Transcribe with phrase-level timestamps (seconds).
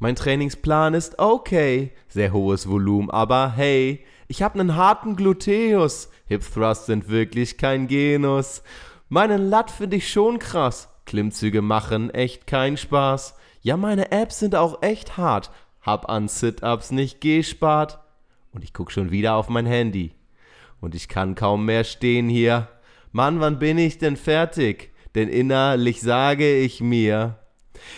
[0.00, 6.08] Mein Trainingsplan ist okay, sehr hohes Volumen, aber hey, ich hab nen harten Gluteus.
[6.26, 8.62] Hip Thrust sind wirklich kein Genus.
[9.08, 10.88] Meinen Lat find ich schon krass.
[11.04, 13.34] Klimmzüge machen echt keinen Spaß.
[13.62, 15.50] Ja, meine Abs sind auch echt hart.
[15.80, 17.98] Hab an Sit-Ups nicht gespart.
[18.52, 20.12] Und ich guck schon wieder auf mein Handy.
[20.80, 22.68] Und ich kann kaum mehr stehen hier.
[23.10, 24.92] Mann, wann bin ich denn fertig?
[25.16, 27.38] Denn innerlich sage ich mir,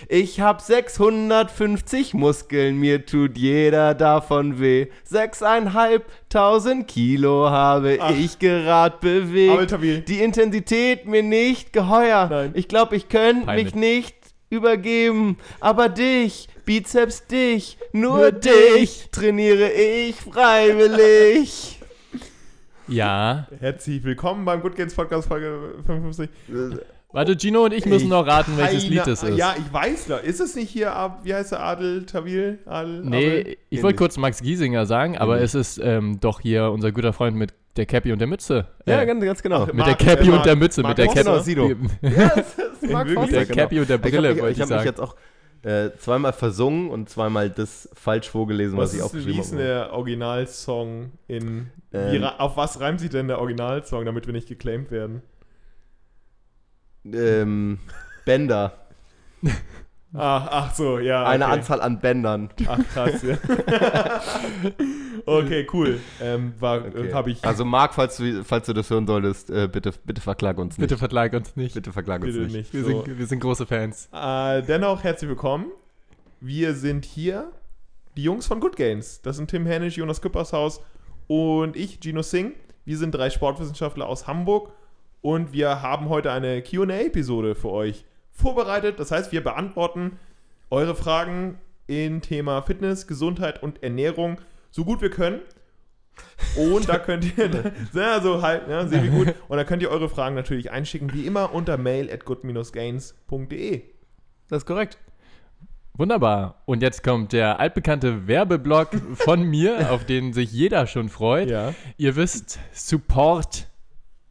[0.08, 4.88] ich hab 650 Muskeln, mir tut jeder davon weh.
[5.04, 8.14] Sechseinhalbtausend Kilo habe Ach.
[8.16, 10.08] ich gerad bewegt.
[10.08, 12.28] Die Intensität mir nicht geheuer.
[12.30, 12.50] Nein.
[12.54, 14.14] Ich glaub, ich könnte mich nicht
[14.50, 15.38] übergeben.
[15.60, 19.10] Aber dich, Bizeps dich, nur, Nur dich, dich.
[19.10, 21.80] trainiere ich freiwillig.
[22.88, 23.46] Ja.
[23.60, 26.28] Herzlich willkommen beim Good Games Podcast Folge 55.
[27.12, 29.36] Warte, Gino und ich müssen Ich- noch raten, welches Keine- Lied es ist.
[29.36, 30.18] Ja, ich weiß da.
[30.18, 32.58] Ist es nicht hier ab, wie heißt der Adel Tawil?
[32.66, 33.56] Adel, Nee, Abel?
[33.68, 35.42] ich wollte kurz Max Giesinger sagen, aber Nee.
[35.42, 38.66] es ist ähm, doch hier unser guter Freund mit der Cappy und der Mütze.
[38.86, 39.66] Ja, Äh, ganz, ganz genau.
[39.66, 41.30] Mit Mark- der Cappy äh, und der Mütze, Mark mit der Cappy.
[41.30, 42.46] Ist Wirklichkeit-
[43.14, 43.54] Forster, der genau.
[43.62, 44.84] Cappy und der Ich habe Brille, mich, wollte ich ich mich sagen.
[44.86, 45.16] jetzt auch
[45.62, 49.50] äh, zweimal versungen und zweimal das falsch vorgelesen, was, Was ich ist, wie aufgeschrieben ist
[49.52, 49.68] denn habe.
[49.68, 51.66] der Originalsong in.
[51.90, 52.24] wie, Ähm.
[52.38, 55.22] auf was reimt sich denn der Originalsong, damit wir nicht geclaimed werden?
[57.04, 57.78] Ähm,
[58.24, 58.72] Bänder.
[60.14, 61.24] Ach, ach so, ja.
[61.24, 61.54] Eine okay.
[61.54, 62.50] Anzahl an Bändern.
[62.66, 63.36] Ach, krass, ja.
[65.26, 66.00] okay, cool.
[66.20, 67.12] Ähm, war, Okay.
[67.12, 67.44] habe ich.
[67.44, 70.88] Also Marc, falls du, falls du das hören solltest, äh, bitte, bitte verklag uns nicht.
[70.88, 71.74] Bitte verklag uns nicht.
[71.74, 72.54] bitte verklag uns bitte nicht.
[72.54, 72.74] nicht.
[72.74, 73.04] Wir, so.
[73.04, 74.08] sind, wir sind große Fans.
[74.12, 75.66] Äh, dennoch herzlich willkommen.
[76.40, 77.50] Wir sind hier,
[78.16, 79.20] die Jungs von Good Games.
[79.22, 80.80] Das sind Tim Hennisch, Jonas Küppershaus
[81.26, 82.54] und ich, Gino Singh.
[82.84, 84.72] Wir sind drei Sportwissenschaftler aus Hamburg
[85.22, 88.98] und wir haben heute eine QA-Episode für euch vorbereitet.
[88.98, 90.18] Das heißt, wir beantworten
[90.70, 94.38] eure Fragen in Thema Fitness, Gesundheit und Ernährung
[94.70, 95.40] so gut wir können.
[96.56, 99.34] Und da könnt ihr, ja, so halt, ja, wir gut.
[99.48, 103.82] Und da könnt ihr eure Fragen natürlich einschicken, wie immer unter mail at good-gains.de.
[104.48, 104.98] Das ist korrekt.
[105.94, 106.62] Wunderbar.
[106.64, 111.50] Und jetzt kommt der altbekannte Werbeblock von mir, auf den sich jeder schon freut.
[111.50, 111.74] Ja.
[111.98, 113.69] Ihr wisst, Support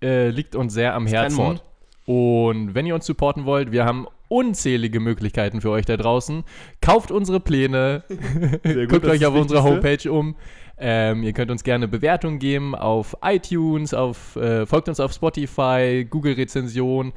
[0.02, 1.60] äh, liegt uns sehr am Herzen.
[2.06, 6.44] Und wenn ihr uns supporten wollt, wir haben unzählige Möglichkeiten für euch da draußen.
[6.82, 8.04] Kauft unsere Pläne,
[8.64, 9.64] gut, guckt euch auf unserer.
[9.64, 10.36] Homepage um.
[10.82, 16.08] Ähm, ihr könnt uns gerne Bewertungen geben auf iTunes, auf, äh, folgt uns auf Spotify,
[16.10, 17.12] Google-Rezension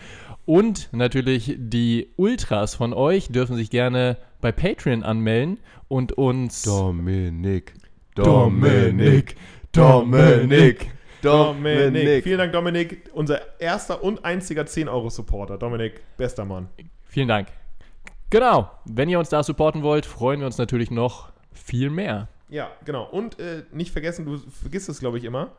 [0.44, 7.74] und natürlich die Ultras von euch dürfen sich gerne bei Patreon anmelden und uns Dominik.
[8.16, 9.36] Dominik, Dominik.
[9.72, 10.92] Dominik.
[11.22, 12.24] Dominik.
[12.24, 13.10] Vielen Dank, Dominik.
[13.14, 15.58] Unser erster und einziger 10-Euro-Supporter.
[15.58, 16.68] Dominik, bester Mann.
[17.04, 17.48] Vielen Dank.
[18.30, 22.28] Genau, wenn ihr uns da supporten wollt, freuen wir uns natürlich noch viel mehr.
[22.48, 23.04] Ja, genau.
[23.04, 25.52] Und äh, nicht vergessen, du vergisst es, glaube ich, immer.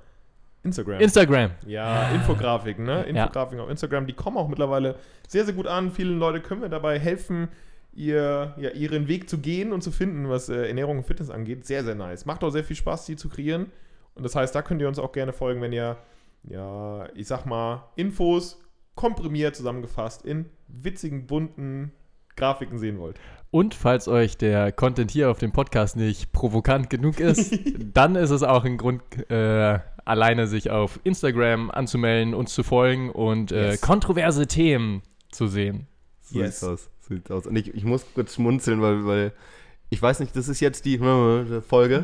[0.63, 1.01] Instagram.
[1.01, 1.51] Instagram.
[1.67, 3.03] ja, Infografiken, ne?
[3.03, 4.95] Infografiken auf Instagram, die kommen auch mittlerweile
[5.27, 5.91] sehr, sehr gut an.
[5.91, 7.49] Vielen Leute können wir dabei helfen,
[7.93, 11.65] ihr, ja, ihren Weg zu gehen und zu finden, was äh, Ernährung und Fitness angeht.
[11.65, 12.25] Sehr, sehr nice.
[12.25, 13.71] Macht auch sehr viel Spaß, die zu kreieren.
[14.15, 15.97] Und das heißt, da könnt ihr uns auch gerne folgen, wenn ihr,
[16.43, 18.59] ja, ich sag mal, Infos
[18.95, 21.91] komprimiert zusammengefasst in witzigen, bunten
[22.35, 23.19] Grafiken sehen wollt.
[23.51, 27.53] Und falls euch der Content hier auf dem Podcast nicht provokant genug ist,
[27.93, 33.09] dann ist es auch ein Grund, äh, alleine sich auf Instagram anzumelden, uns zu folgen
[33.11, 33.81] und äh, Yes.
[33.81, 35.87] kontroverse Themen zu sehen.
[36.21, 36.59] So Yes.
[36.59, 36.89] sieht's aus.
[37.01, 37.47] So sieht's aus.
[37.47, 39.33] Und ich, ich muss kurz schmunzeln, weil, weil
[39.93, 40.97] ich weiß nicht, das ist jetzt die
[41.67, 42.03] Folge.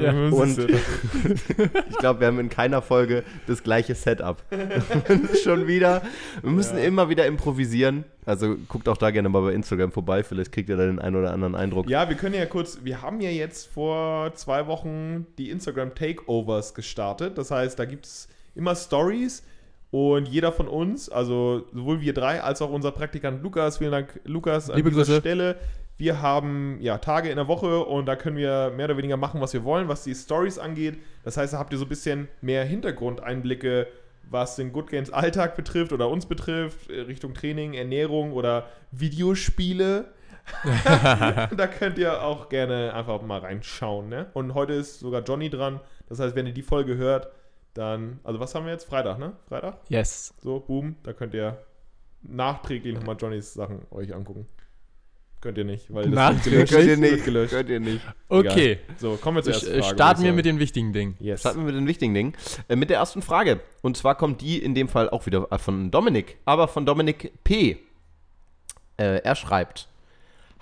[0.00, 0.58] Ja, Und
[1.90, 4.42] ich glaube, wir haben in keiner Folge das gleiche Setup.
[5.42, 6.02] Schon wieder.
[6.42, 6.84] Wir müssen Ja.
[6.84, 8.04] immer wieder improvisieren.
[8.26, 10.22] Also guckt auch da gerne mal bei Instagram vorbei.
[10.24, 11.88] Vielleicht kriegt ihr da den einen oder anderen Eindruck.
[11.88, 16.74] Ja, wir können ja kurz, wir haben ja jetzt vor zwei Wochen die Instagram Takeovers
[16.74, 17.38] gestartet.
[17.38, 19.42] Das heißt, da gibt es immer Stories
[19.90, 24.20] und jeder von uns, also sowohl wir drei als auch unser Praktikant Lukas, vielen Dank
[24.24, 25.20] Lukas an Liebe dieser Grüße.
[25.20, 25.56] Stelle.
[25.96, 29.40] Wir haben ja Tage in der Woche und da können wir mehr oder weniger machen,
[29.40, 30.98] was wir wollen, was die Stories angeht.
[31.22, 33.86] Das heißt, da habt ihr so ein bisschen mehr Hintergrundeinblicke,
[34.28, 40.06] was den Good Games Alltag betrifft oder uns betrifft, äh, Richtung Training, Ernährung oder Videospiele.
[40.64, 44.08] da könnt ihr auch gerne einfach mal reinschauen.
[44.08, 44.26] Ne?
[44.34, 45.80] Und heute ist sogar Johnny dran.
[46.08, 47.28] Das heißt, wenn ihr die Folge hört,
[47.74, 48.84] dann, also was haben wir jetzt?
[48.84, 49.32] Freitag, ne?
[49.48, 49.78] Freitag?
[49.88, 50.34] Yes.
[50.40, 51.58] So, boom, da könnt ihr
[52.22, 54.46] nachträglich nochmal Johnnys Sachen euch angucken.
[55.44, 56.52] Könnt ihr nicht, weil das Nachträglich?
[56.52, 57.24] wird Könnt ihr nicht.
[57.26, 57.52] gelöscht.
[57.52, 58.00] Könnt ihr nicht.
[58.30, 58.78] Okay.
[58.96, 59.94] So, kommen wir zur ersten Frage.
[59.94, 61.18] Starten wir mit den wichtigen Dingen.
[61.20, 61.40] Yes.
[61.40, 62.32] Starten wir mit den wichtigen Dingen.
[62.68, 63.60] Äh, mit der ersten Frage.
[63.82, 67.30] Und zwar kommt die in dem Fall auch wieder äh, von Dominik, aber von Dominik
[67.44, 67.76] P.
[68.96, 69.86] Äh, er schreibt: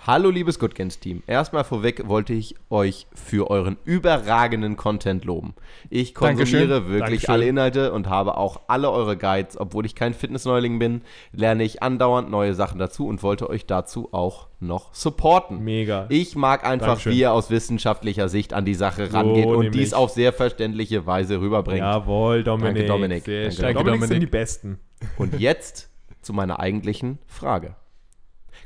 [0.05, 1.23] Hallo liebes Good Games Team.
[1.27, 5.53] Erstmal vorweg wollte ich euch für euren überragenden Content loben.
[5.89, 6.89] Ich konsumiere Dankeschön.
[6.89, 7.29] wirklich Dankeschön.
[7.29, 9.57] alle Inhalte und habe auch alle eure Guides.
[9.57, 14.09] Obwohl ich kein Fitnessneuling bin, lerne ich andauernd neue Sachen dazu und wollte euch dazu
[14.11, 15.63] auch noch supporten.
[15.63, 16.07] Mega.
[16.09, 17.13] Ich mag einfach, Dankeschön.
[17.13, 19.71] wie ihr aus wissenschaftlicher Sicht an die Sache rangeht und nämlich.
[19.71, 21.79] dies auf sehr verständliche Weise rüberbringt.
[21.79, 22.75] Jawohl, Dominik.
[22.75, 23.23] Danke, Dominik.
[23.23, 23.61] Sehr Danke.
[23.61, 24.19] Danke, Dominik sind Dominik.
[24.27, 24.79] die Besten.
[25.17, 25.89] Und jetzt
[26.21, 27.77] zu meiner eigentlichen Frage.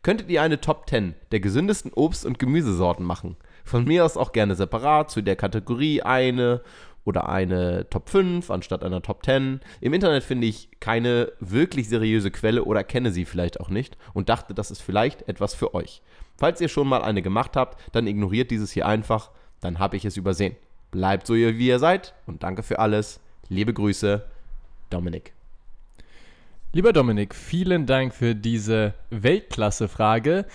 [0.04, 3.38] Könntet ihr eine Top 10 der gesündesten Obst- und Gemüsesorten machen?
[3.64, 6.62] Von mir aus auch gerne separat, zu der Kategorie eine
[7.08, 9.62] oder eine Top 5 anstatt einer Top 10.
[9.80, 14.30] Im Internet finde ich keine wirklich seriöse Quelle oder kenne sie vielleicht auch nicht und
[14.30, 16.02] dachte, das ist vielleicht etwas für euch.
[16.38, 20.06] Falls ihr schon mal eine gemacht habt, dann ignoriert dieses hier einfach, dann habe ich
[20.06, 20.56] es übersehen.
[20.92, 23.20] Bleibt so, wie ihr seid und danke für alles.
[23.50, 24.24] Liebe Grüße,
[24.90, 25.37] Dominik.
[26.78, 30.46] Lieber Dominik, vielen Dank für diese Weltklasse-Frage.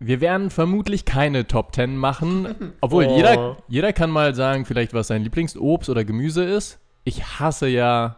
[0.00, 3.16] Wir werden vermutlich keine Top 10 machen, obwohl Oh.
[3.16, 6.80] jeder, jeder kann mal sagen, vielleicht was sein Lieblingsobst oder Gemüse ist.
[7.04, 8.16] Ich hasse ja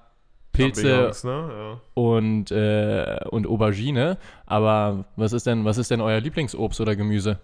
[0.53, 1.81] Pilze Champignons, ne?
[1.93, 4.17] und, äh, und Aubergine,
[4.47, 7.31] aber was ist denn, was ist denn euer Lieblingsobst oder Gemüse?
[7.33, 7.39] ja.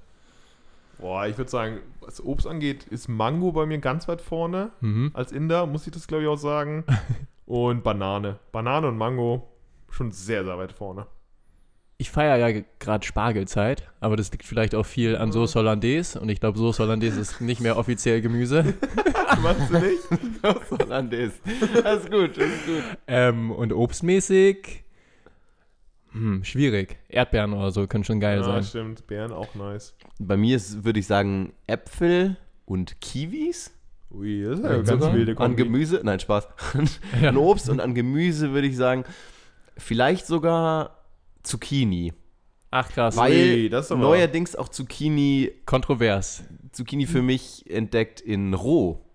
[0.98, 4.70] Boah, ich würde sagen, was Obst angeht, ist Mango bei mir ganz weit vorne.
[4.80, 5.10] Mhm.
[5.12, 6.84] Als Inder muss ich das, glaube ich, auch sagen.
[7.44, 8.38] Und Banane.
[8.50, 9.46] Banane und Mango
[9.90, 11.06] schon sehr, sehr weit vorne.
[11.98, 16.28] Ich feiere ja gerade Spargelzeit, aber das liegt vielleicht auch viel an Sauce Hollandaise und
[16.28, 18.74] ich glaube, Sauce Hollandaise ist nicht mehr offiziell Gemüse.
[19.42, 20.02] Meinst du nicht?
[20.78, 21.32] Hollandaise.
[21.82, 22.82] Das ist gut, das ist gut.
[23.06, 24.84] Ähm, und obstmäßig,
[26.12, 26.98] hm, schwierig.
[27.08, 28.62] Erdbeeren oder so können schon geil Ja, sein.
[28.64, 29.06] stimmt.
[29.06, 29.94] Beeren auch nice.
[30.18, 32.36] Bei mir ist, würde ich sagen, Äpfel
[32.66, 33.72] und Kiwis.
[34.10, 35.62] Ui, das ist ja Ja, eine ganz wilde An Kombi.
[35.64, 36.46] Gemüse, nein, Spaß.
[37.22, 37.28] Ja.
[37.30, 39.04] An Obst und an Gemüse würde ich sagen,
[39.76, 41.04] vielleicht sogar
[41.42, 42.12] Zucchini.
[42.70, 46.42] Ach krass, Weil Ui, das ist aber- neuerdings auch Zucchini, kontrovers.
[46.72, 49.05] Zucchini für mich entdeckt in roh.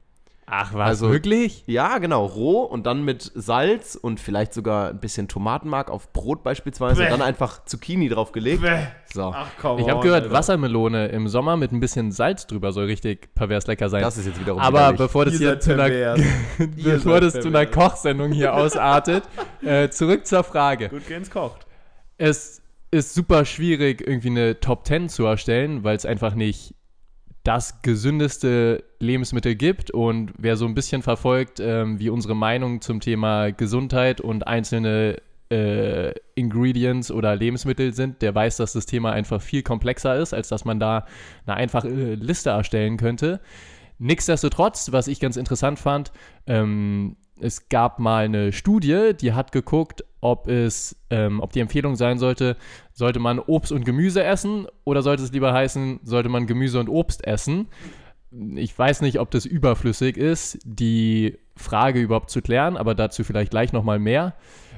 [0.53, 1.63] Ach was, Also- wirklich?
[1.65, 6.44] Ja, genau, roh und dann mit Salz und vielleicht sogar ein bisschen Tomatenmark auf Brot
[6.44, 7.03] beispielsweise.
[7.03, 7.09] Bäh.
[7.09, 8.62] Dann einfach Zucchini draufgelegt.
[8.62, 8.88] Bäh.
[9.13, 9.80] So, Ach komm.
[9.80, 13.88] Ich habe gehört, Wassermelone im Sommer mit ein bisschen Salz drüber soll richtig pervers lecker
[13.89, 14.01] sein.
[14.01, 14.98] das ist jetzt wiederum Aber widerlich.
[15.00, 16.15] bevor das Ihr hier zu einer,
[16.83, 17.65] bevor das zu einer.
[17.65, 19.24] Kochsendung hier ausartet,
[19.63, 20.89] äh, zurück zur Frage.
[20.89, 21.65] Good Gains kocht.
[22.18, 22.62] Es
[22.92, 26.75] ist super schwierig, irgendwie eine Top 10 zu erstellen, weil es einfach nicht
[27.43, 29.91] das gesündeste Lebensmittel gibt.
[29.91, 35.21] Und wer so ein bisschen verfolgt, ähm, wie unsere Meinung zum Thema Gesundheit und einzelne
[35.49, 40.47] äh, Ingredients oder Lebensmittel sind, der weiß, dass das Thema einfach viel komplexer ist, als
[40.47, 41.05] dass man da
[41.45, 43.41] eine einfache äh, Liste erstellen könnte.
[43.99, 46.11] Nichtsdestotrotz, was ich ganz interessant fand,
[46.47, 51.95] ähm, es gab mal eine Studie, die hat geguckt, ob es, ähm, ob die Empfehlung
[51.95, 52.55] sein sollte,
[52.93, 56.89] sollte man Obst und Gemüse essen oder sollte es lieber heißen, sollte man Gemüse und
[56.89, 57.67] Obst essen?
[58.55, 63.51] Ich weiß nicht, ob das überflüssig ist, die Frage überhaupt zu klären, aber dazu vielleicht
[63.51, 64.35] gleich nochmal mehr.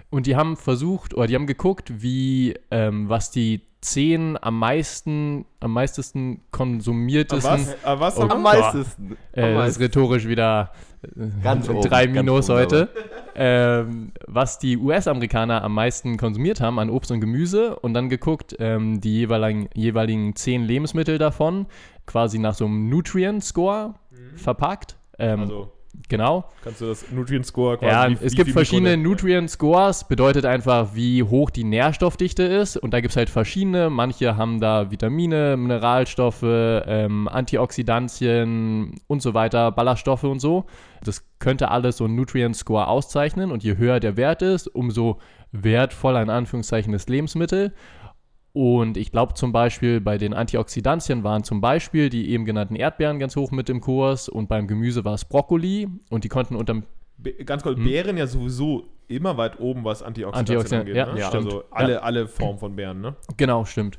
[0.10, 5.46] Und die haben versucht, oder die haben geguckt, wie, ähm, was die zehn am meisten,
[5.60, 7.84] am meistesten konsumiertesten was?
[7.84, 8.18] Aber was?
[8.18, 9.18] Oh, am meisten.
[9.34, 10.72] äh, Am das ist rhetorisch wieder
[11.04, 12.90] äh, Ganz oben, drei Minus oben heute.
[13.36, 18.56] Ähm, was die US-Amerikaner am meisten konsumiert haben an Obst und Gemüse und dann geguckt,
[18.60, 21.66] ähm, die jeweiligen, jeweiligen zehn Lebensmittel davon,
[22.06, 23.96] quasi nach so einem Nutrient-Score
[24.36, 24.98] verpackt.
[25.20, 25.72] Ähm, Also,
[26.10, 26.46] genau.
[26.64, 30.46] kannst du das Nutrient Score quasi Ja, wie- es wie gibt verschiedene Nutrient Scores, bedeutet
[30.46, 32.78] einfach, wie hoch die Nährstoffdichte ist.
[32.78, 33.90] Und da gibt es halt verschiedene.
[33.90, 40.66] Manche haben da Vitamine, Mineralstoffe, ähm, Antioxidantien und so weiter, Ballaststoffe und so.
[41.04, 43.52] Das könnte alles so ein Nutrient Score auszeichnen.
[43.52, 45.20] Und je höher der Wert ist, umso
[45.52, 47.74] wertvoller in Anführungszeichen das Lebensmittel.
[48.54, 53.18] Und ich glaube zum Beispiel bei den Antioxidantien waren zum Beispiel die eben genannten Erdbeeren
[53.18, 56.84] ganz hoch mit im Kurs und beim Gemüse war es Brokkoli und die konnten unterm
[57.46, 57.86] ganz kurz, Hm.
[57.86, 60.96] Beeren ja sowieso immer weit oben, was Antioxidantien Antioxidant- angeht.
[60.96, 61.20] ja, ne?
[61.20, 61.64] ja, also stimmt.
[61.72, 62.00] alle, Ja.
[62.02, 63.16] alle Formen von Beeren, ne?
[63.38, 63.98] Genau, stimmt.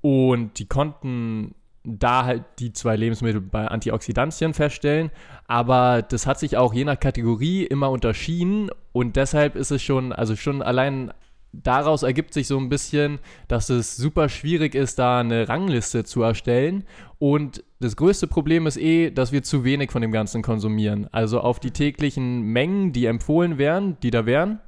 [0.00, 1.54] Und die konnten
[1.84, 5.10] da halt die zwei Lebensmittel bei Antioxidantien feststellen,
[5.46, 10.12] aber das hat sich auch je nach Kategorie immer unterschieden und deshalb ist es schon,
[10.12, 11.12] also schon allein
[11.52, 13.18] daraus ergibt sich so ein bisschen,
[13.48, 16.84] dass es super schwierig ist, da eine Rangliste zu erstellen
[17.18, 21.08] und das größte Problem ist eh, dass wir zu wenig von dem Ganzen konsumieren.
[21.12, 24.60] Also auf die täglichen Mengen, die empfohlen wären, die da wären,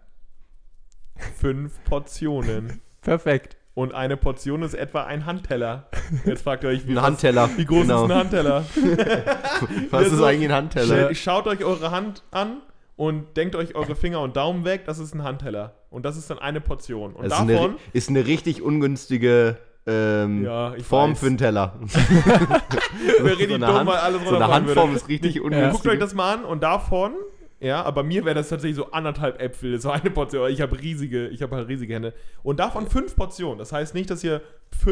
[1.37, 2.81] Fünf Portionen.
[3.03, 3.57] perfekt.
[3.75, 5.89] Und eine Portion ist etwa ein Handteller.
[6.25, 7.51] Jetzt fragt ihr euch, wie, Ein was- Handteller.
[7.57, 8.05] wie groß genau.
[8.05, 8.65] ist ein Handteller?
[9.91, 11.09] Was ist eigentlich ein Handteller?
[11.11, 12.63] Sch- Schaut euch eure Hand an
[12.97, 15.75] und denkt euch eure Finger und Daumen weg, das ist ein Handteller.
[15.95, 17.13] Und das ist dann eine Portion.
[17.15, 21.21] Und Das ist eine, davon, ist eine richtig ungünstige ähm, Ja, Form weiß.
[21.21, 21.75] für einen Teller.
[23.21, 24.81] Wäre richtig eine dumm, Hand- weil alles so eine runterfallen würde.
[24.81, 25.73] Handform ist richtig ungünstig.
[25.73, 27.13] Guckt euch das mal an und davon,
[27.61, 30.51] ja, aber mir wäre das tatsächlich so anderthalb Äpfel, so eine Portion.
[30.51, 32.13] Ich habe riesige, ich habe halt riesige Hände.
[32.43, 33.59] Und davon fünf Portionen.
[33.59, 34.43] Das heißt nicht, dass ihr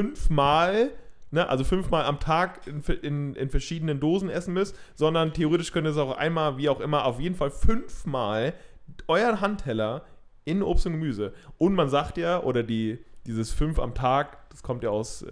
[0.02, 0.90] fünfmal,
[1.30, 5.86] ne, also fünfmal am Tag in, in, in verschiedenen Dosen essen müsst, sondern theoretisch könnt
[5.86, 8.54] ihr es auch einmal, wie auch immer, auf jeden Fall fünfmal
[9.08, 10.02] euren Handteller
[10.44, 11.32] in Obst und Gemüse.
[11.58, 15.28] Und man sagt ja, oder die, dieses fünf am Tag, das kommt ja aus, äh,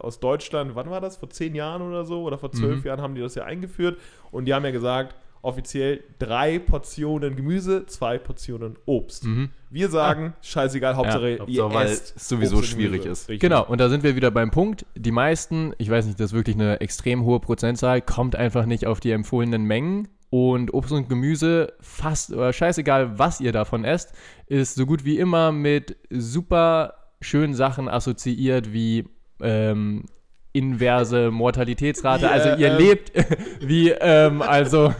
[0.00, 1.16] aus Deutschland, wann war das?
[1.16, 2.22] Vor zehn Jahren oder so?
[2.22, 2.86] Oder vor zwölf Mhm.
[2.86, 3.98] Jahren haben die das ja eingeführt.
[4.30, 9.24] Und die haben ja gesagt, offiziell drei Portionen Gemüse, zwei Portionen Obst.
[9.24, 9.50] Mhm.
[9.70, 13.28] Wir sagen, scheißegal, Hauptsache ihr Hauptsache, weil es sowieso schwierig ist.
[13.28, 13.40] Richtig.
[13.40, 14.84] Genau, und da sind wir wieder beim Punkt.
[14.96, 18.86] Die meisten, ich weiß nicht, das ist wirklich eine extrem hohe Prozentzahl, kommt einfach nicht
[18.86, 20.08] auf die empfohlenen Mengen.
[20.30, 24.12] Und Obst und Gemüse, fast oder scheißegal, was ihr davon esst,
[24.46, 29.08] ist so gut wie immer mit super schönen Sachen assoziiert wie
[29.40, 30.04] ähm,
[30.52, 32.26] inverse Mortalitätsrate.
[32.26, 33.12] Äh, also ihr ähm, lebt
[33.60, 34.92] wie, ähm, also,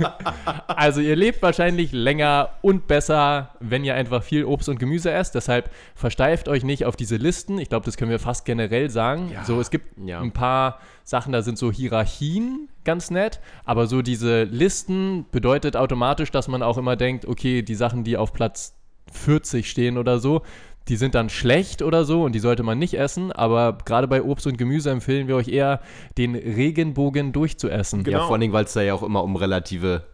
[0.67, 5.35] also ihr lebt wahrscheinlich länger und besser, wenn ihr einfach viel Obst und Gemüse esst.
[5.35, 7.59] Deshalb versteift euch nicht auf diese Listen.
[7.59, 9.33] Ich glaube, das können wir fast generell sagen.
[9.45, 10.21] So, es gibt Ja.
[10.21, 16.31] ein paar Sachen, da sind so Hierarchien ganz nett, aber so diese Listen bedeutet automatisch,
[16.31, 18.75] dass man auch immer denkt, okay, die Sachen, die auf Platz
[19.13, 20.41] 40 stehen oder so,
[20.89, 24.23] die sind dann schlecht oder so und die sollte man nicht essen, aber gerade bei
[24.23, 25.83] Obst und Gemüse empfehlen wir euch eher,
[26.17, 28.05] den Regenbogen durchzuessen.
[28.05, 28.21] Genau.
[28.21, 30.05] Ja, vor allen Dingen, weil es da ja auch immer um relative,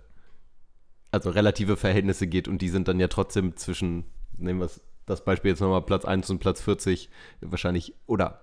[1.13, 4.03] also relative Verhältnisse geht und die sind dann ja trotzdem zwischen,
[4.37, 4.69] nehmen wir
[5.07, 7.09] das Beispiel jetzt nochmal, Platz 1 und Platz 40
[7.41, 8.41] wahrscheinlich, oder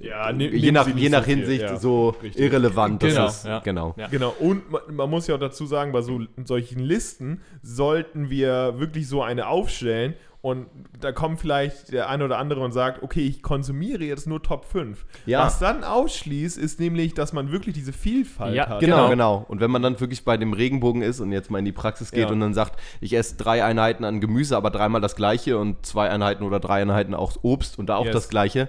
[0.00, 1.76] Ja, ne- je nach, je nach so Hinsicht ja.
[1.76, 2.42] so Richtig.
[2.42, 3.02] irrelevant.
[3.02, 3.58] Das Genau, ist, ja.
[3.60, 3.94] genau.
[3.98, 4.08] Ja.
[4.08, 8.78] Genau, und man, man muss ja auch dazu sagen, bei so solchen Listen sollten wir
[8.78, 10.66] wirklich so eine aufstellen und
[11.00, 14.66] da kommt vielleicht der eine oder andere und sagt, okay, ich konsumiere jetzt nur Top
[14.66, 15.06] 5.
[15.24, 15.40] Ja.
[15.46, 18.80] Was dann ausschließt, ist nämlich, dass man wirklich diese Vielfalt Ja, hat.
[18.80, 19.08] Genau, Genau.
[19.10, 19.44] genau.
[19.48, 22.10] Und wenn man dann wirklich bei dem Regenbogen ist und jetzt mal in die Praxis
[22.10, 22.28] geht Ja.
[22.28, 26.10] und dann sagt, ich esse drei Einheiten an Gemüse, aber dreimal das gleiche und zwei
[26.10, 28.12] Einheiten oder drei Einheiten auch Obst und da auch Yes.
[28.14, 28.68] das gleiche,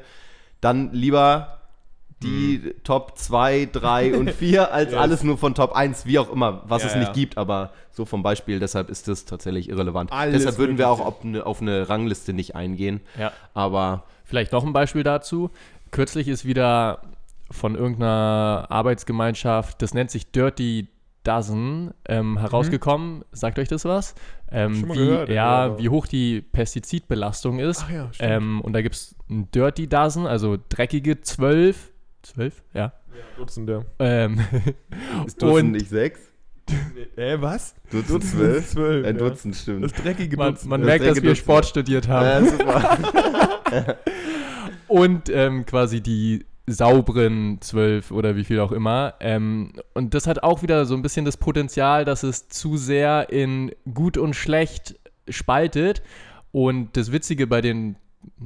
[0.66, 1.60] dann lieber
[2.24, 5.00] die Top 2, 3 und 4 als Yes.
[5.00, 7.14] alles nur von Top 1, wie auch immer, was Ja, es nicht ja.
[7.14, 10.12] gibt, aber so vom Beispiel, deshalb ist das tatsächlich irrelevant.
[10.12, 13.32] Alles deshalb würden wir auch auf eine, auf eine Rangliste nicht eingehen, Ja.
[13.54, 15.52] aber Vielleicht noch ein Beispiel dazu.
[15.92, 17.02] Kürzlich ist wieder
[17.52, 20.88] von irgendeiner Arbeitsgemeinschaft, das nennt sich Dirty
[21.26, 23.24] Dozen, ähm, herausgekommen.
[23.32, 24.16] Sagt euch das was?
[24.52, 24.80] Ähm, Mhm.
[24.80, 27.84] Schon mal wie, gehört, ja, ja, wie hoch die Pestizidbelastung ist.
[27.88, 31.92] Ach ja, ähm, und da gibt es ein Dirty Dozen, also dreckige 12.
[32.24, 32.64] 12?
[32.74, 32.94] Ja.
[33.38, 33.86] Dutzende.
[34.00, 34.40] Ähm,
[35.26, 36.20] ist Dutzend nicht 6?
[37.16, 37.76] Äh, was?
[37.92, 38.70] Dutzend 12?
[38.72, 39.30] Zwölf, Ein ja.
[39.30, 39.84] Dutzend, stimmt.
[39.84, 40.70] Das dreckige man Dutzend.
[40.70, 41.38] man Das merkt, dass wir Dutzend.
[41.38, 42.46] Sport studiert haben.
[42.46, 43.98] Ja, super.
[44.88, 49.16] und ähm, quasi die sauberen zwölf oder wie viel auch immer.
[49.20, 53.30] Ähm, und das hat auch wieder so ein bisschen das Potenzial, dass es zu sehr
[53.30, 56.02] in gut und schlecht spaltet.
[56.52, 57.98] Und das Witzige bei den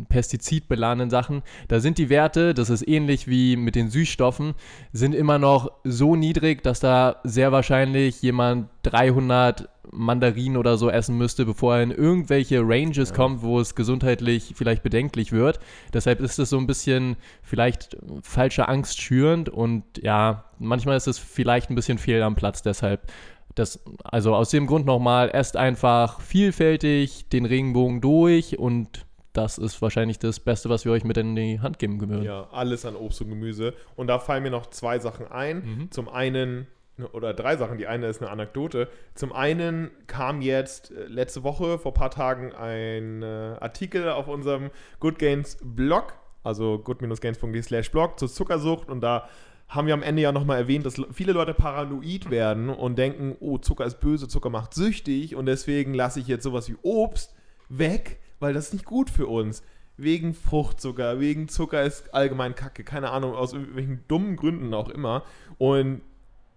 [0.10, 4.54] pestizidbeladenen Sachen, da sind die Werte, das ist ähnlich wie mit den Süßstoffen,
[4.94, 11.18] sind immer noch so niedrig, dass da sehr wahrscheinlich jemand 300 Mandarinen oder so essen
[11.18, 15.60] müsste, bevor er in irgendwelche Ranges kommt, wo es gesundheitlich vielleicht bedenklich wird.
[15.94, 21.18] Deshalb ist es so ein bisschen vielleicht falsche Angst schürend und ja, manchmal ist es
[21.18, 22.62] vielleicht ein bisschen fehl am Platz.
[22.62, 23.12] Deshalb,
[23.56, 29.82] das, also aus dem Grund nochmal, esst einfach vielfältig den Regenbogen durch und das ist
[29.82, 32.24] wahrscheinlich das Beste, was wir euch mit in die Hand geben können.
[32.24, 33.74] Ja, alles an Obst und Gemüse.
[33.96, 35.58] Und da fallen mir noch zwei Sachen ein.
[35.58, 35.92] Mhm.
[35.92, 36.68] Zum einen,
[37.14, 37.78] oder drei Sachen.
[37.78, 38.90] Die eine ist eine Anekdote.
[39.16, 44.28] Zum einen kam jetzt äh, letzte Woche, vor ein paar Tagen, ein äh, Artikel auf
[44.28, 48.90] unserem Good Gains Blog, also good-gains.de slash blog zur Zuckersucht.
[48.90, 49.28] Und da
[49.68, 53.60] haben wir am Ende ja nochmal erwähnt, dass viele Leute paranoid werden und denken, oh,
[53.60, 57.36] Zucker ist böse, Zucker macht süchtig und deswegen lasse ich jetzt sowas wie Obst
[57.70, 59.64] weg, weil das ist nicht gut für uns.
[59.98, 65.24] Wegen Fruchtzucker, wegen Zucker ist allgemein Kacke, keine Ahnung, aus irgendwelchen dummen Gründen auch immer.
[65.58, 66.02] Und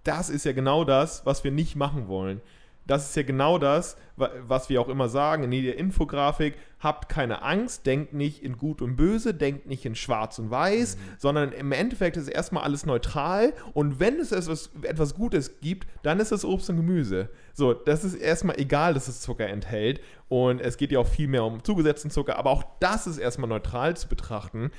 [0.04, 2.40] das ist ja genau das, was wir nicht machen wollen.
[2.86, 6.54] Das ist ja genau das, wa- was wir auch immer sagen in jeder Infografik.
[6.80, 10.98] Habt keine Angst, denkt nicht in Gut und Böse, denkt nicht in Schwarz und Weiß,
[11.16, 13.52] sondern im Endeffekt ist erstmal alles neutral.
[13.72, 17.28] Und wenn es etwas, etwas Gutes gibt, dann ist es Obst und Gemüse.
[17.54, 20.00] So, das ist erstmal egal, dass es Zucker enthält.
[20.28, 23.48] Und es geht ja auch viel mehr um zugesetzten Zucker, aber auch das ist erstmal
[23.48, 24.72] neutral zu betrachten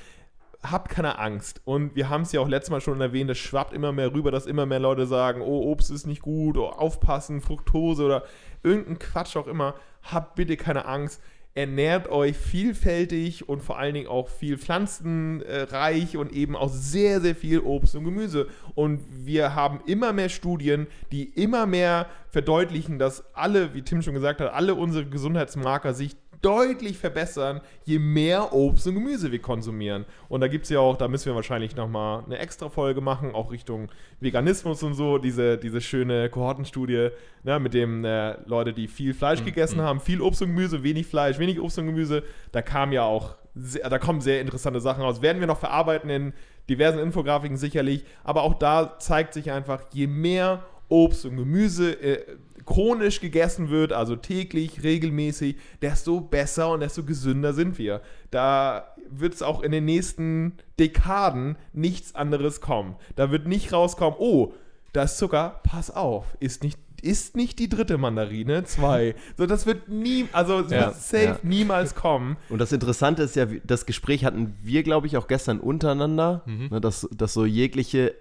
[0.64, 1.60] habt keine Angst.
[1.64, 4.30] Und wir haben es ja auch letztes Mal schon erwähnt, es schwappt immer mehr rüber,
[4.30, 8.24] dass immer mehr Leute sagen, oh, Obst ist nicht gut, oh, aufpassen, Fructose oder
[8.62, 9.74] irgendein Quatsch auch immer.
[10.02, 11.20] Habt bitte keine Angst.
[11.54, 17.36] ernährt euch vielfältig und vor allen Dingen auch viel pflanzenreich und eben auch sehr, sehr
[17.36, 18.48] viel Obst und Gemüse.
[18.74, 24.14] Und wir haben immer mehr Studien, die immer mehr verdeutlichen, dass alle, wie Tim schon
[24.14, 30.04] gesagt hat, alle unsere Gesundheitsmarker sich deutlich verbessern, je mehr Obst und Gemüse wir konsumieren.
[30.28, 33.34] Und da gibt es ja auch, da müssen wir wahrscheinlich nochmal eine extra Folge machen,
[33.34, 33.88] auch Richtung
[34.20, 37.08] Veganismus und so, diese, diese schöne Kohortenstudie,
[37.42, 39.46] ne, mit dem äh, Leute, die viel Fleisch Mhm.
[39.46, 42.22] gegessen haben, viel Obst und Gemüse, wenig Fleisch, wenig Obst und Gemüse,
[42.52, 45.22] da kam ja auch, sehr, da kommen sehr interessante Sachen raus.
[45.22, 46.32] Werden wir noch verarbeiten in
[46.68, 52.36] diversen Infografiken sicherlich, aber auch da zeigt sich einfach, je mehr Obst und Gemüse äh,
[52.64, 58.00] chronisch gegessen wird, also täglich, regelmäßig, desto besser und desto gesünder sind wir.
[58.30, 62.96] Da wird es auch in den nächsten Dekaden nichts anderes kommen.
[63.16, 64.54] Da wird nicht rauskommen, oh,
[64.92, 69.14] da ist Zucker, pass auf, ist nicht, ist nicht die dritte Mandarine, zwei.
[69.36, 71.38] So, das wird nie, also Ja, wird safe ja.
[71.42, 72.36] niemals kommen.
[72.48, 76.80] Und das Interessante ist ja, das Gespräch hatten wir, glaube ich, auch gestern untereinander, ne,
[76.80, 78.14] dass, dass so jegliche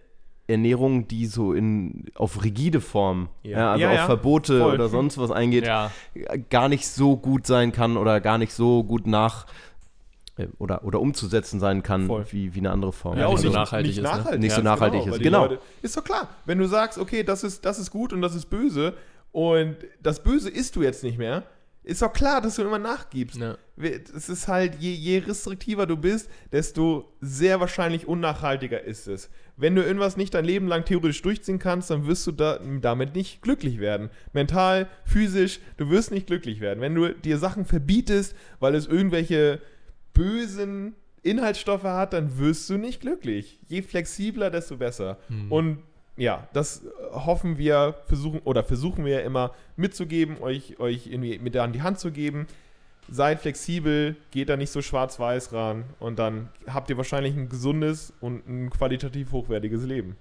[0.53, 3.51] Ernährung, die so in, auf rigide Form, Ja.
[3.59, 3.71] ja.
[3.73, 4.05] also Ja, auf ja.
[4.05, 4.73] Verbote Voll.
[4.75, 5.91] oder sonst was eingeht, Ja.
[6.49, 9.45] gar nicht so gut sein kann oder gar nicht so gut nach
[10.37, 12.25] äh, oder, oder umzusetzen sein kann Voll.
[12.31, 13.17] wie, wie eine andere Form.
[13.19, 14.09] Ja, Also nicht so nachhaltig nicht ist, ne?
[14.09, 15.41] Nachhaltig, Nicht so nachhaltig genau, ist, weil die genau.
[15.45, 16.27] Leute- ist doch klar.
[16.45, 18.95] Wenn du sagst, okay, das ist, das ist gut und das ist böse
[19.31, 21.43] und das Böse isst du jetzt nicht mehr,
[21.83, 23.35] ist doch klar, dass du immer nachgibst.
[23.37, 23.57] Ja.
[23.77, 29.29] Es ist halt, je, je restriktiver du bist, desto sehr wahrscheinlich unnachhaltiger ist es.
[29.55, 33.15] Wenn du irgendwas nicht dein Leben lang theoretisch durchziehen kannst, dann wirst du da, damit
[33.15, 34.09] nicht glücklich werden.
[34.33, 36.81] Mental, physisch, du wirst nicht glücklich werden.
[36.81, 39.61] Wenn du dir Sachen verbietest, weil es irgendwelche
[40.13, 43.59] bösen Inhaltsstoffe hat, dann wirst du nicht glücklich.
[43.67, 45.17] Je flexibler, desto besser.
[45.49, 45.79] Und
[46.17, 51.73] ja, das hoffen wir, versuchen oder versuchen wir immer mitzugeben, euch, euch irgendwie mit an
[51.73, 52.47] die Hand zu geben.
[53.09, 58.13] Seid flexibel, geht da nicht so schwarz-weiß ran und dann habt ihr wahrscheinlich ein gesundes
[58.21, 60.15] und ein qualitativ hochwertiges Leben.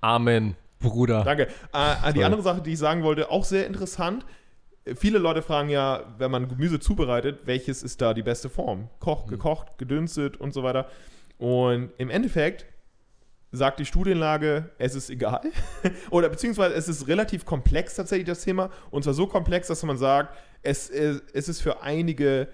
[0.00, 1.24] Amen, Bruder.
[1.24, 1.48] Danke.
[1.72, 4.24] Äh, die andere Sache, die ich sagen wollte, auch sehr interessant.
[4.96, 8.88] Viele Leute fragen ja, wenn man Gemüse zubereitet, welches ist da die beste Form?
[8.98, 10.88] Koch, gekocht, gedünstet und so weiter.
[11.38, 12.66] Und im Endeffekt
[13.52, 15.40] sagt die Studienlage, es ist egal.
[16.10, 18.70] Oder beziehungsweise es ist relativ komplex tatsächlich das Thema.
[18.90, 22.48] Und zwar so komplex, dass man sagt, es, es, es ist für einige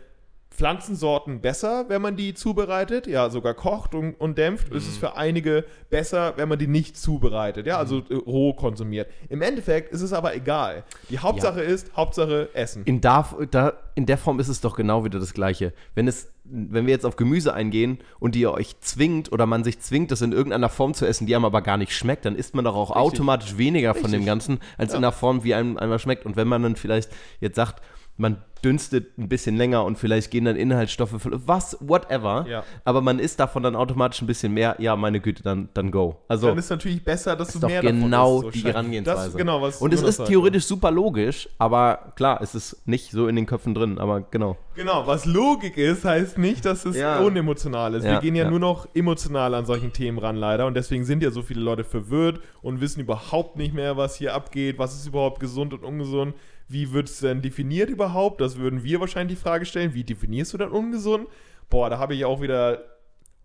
[0.56, 4.72] Pflanzensorten besser, wenn man die zubereitet, ja, sogar kocht und, und dämpft.
[4.72, 9.10] Es ist für einige besser, wenn man die nicht zubereitet, ja, also äh, roh konsumiert.
[9.28, 10.84] Im Endeffekt ist es aber egal.
[11.10, 12.84] Die Hauptsache ist, Hauptsache Essen.
[12.84, 15.74] In, da, da, in der Form ist es doch genau wieder das Gleiche.
[15.94, 19.80] Wenn, es, wenn wir jetzt auf Gemüse eingehen und ihr euch zwingt oder man sich
[19.80, 22.54] zwingt, das in irgendeiner Form zu essen, die einem aber gar nicht schmeckt, dann isst
[22.54, 24.26] man doch auch automatisch weniger von dem Richtig.
[24.26, 26.24] Ganzen, als in einer Form, wie einem einmal schmeckt.
[26.24, 27.82] Und wenn man dann vielleicht jetzt sagt,
[28.16, 32.64] man dünstet ein bisschen länger und vielleicht gehen dann Inhaltsstoffe, was, whatever, Ja.
[32.84, 36.16] aber man isst davon dann automatisch ein bisschen mehr, ja, meine Güte, dann, dann go.
[36.26, 38.54] Also, Dann ist natürlich besser, dass du mehr genau davon isst.
[38.56, 39.24] die scheint- Herangehensweise.
[39.28, 43.28] Das genau, was und es ist theoretisch super logisch, aber klar, es ist nicht so
[43.28, 44.56] in den Köpfen drin, aber genau.
[44.74, 47.20] Genau, was Logik ist, heißt nicht, dass es Ja.
[47.20, 48.04] unemotional ist.
[48.04, 48.50] Wir Ja, gehen ja, ja.
[48.50, 50.66] nur noch emotional an solchen Themen ran, leider.
[50.66, 54.34] Und deswegen sind ja so viele Leute verwirrt und wissen überhaupt nicht mehr, was hier
[54.34, 56.34] abgeht, was ist überhaupt gesund und ungesund.
[56.68, 58.40] Wie wird es denn definiert überhaupt?
[58.40, 59.94] Das würden wir wahrscheinlich die Frage stellen.
[59.94, 61.28] Wie definierst du denn ungesund?
[61.70, 62.82] Boah, da habe ich auch wieder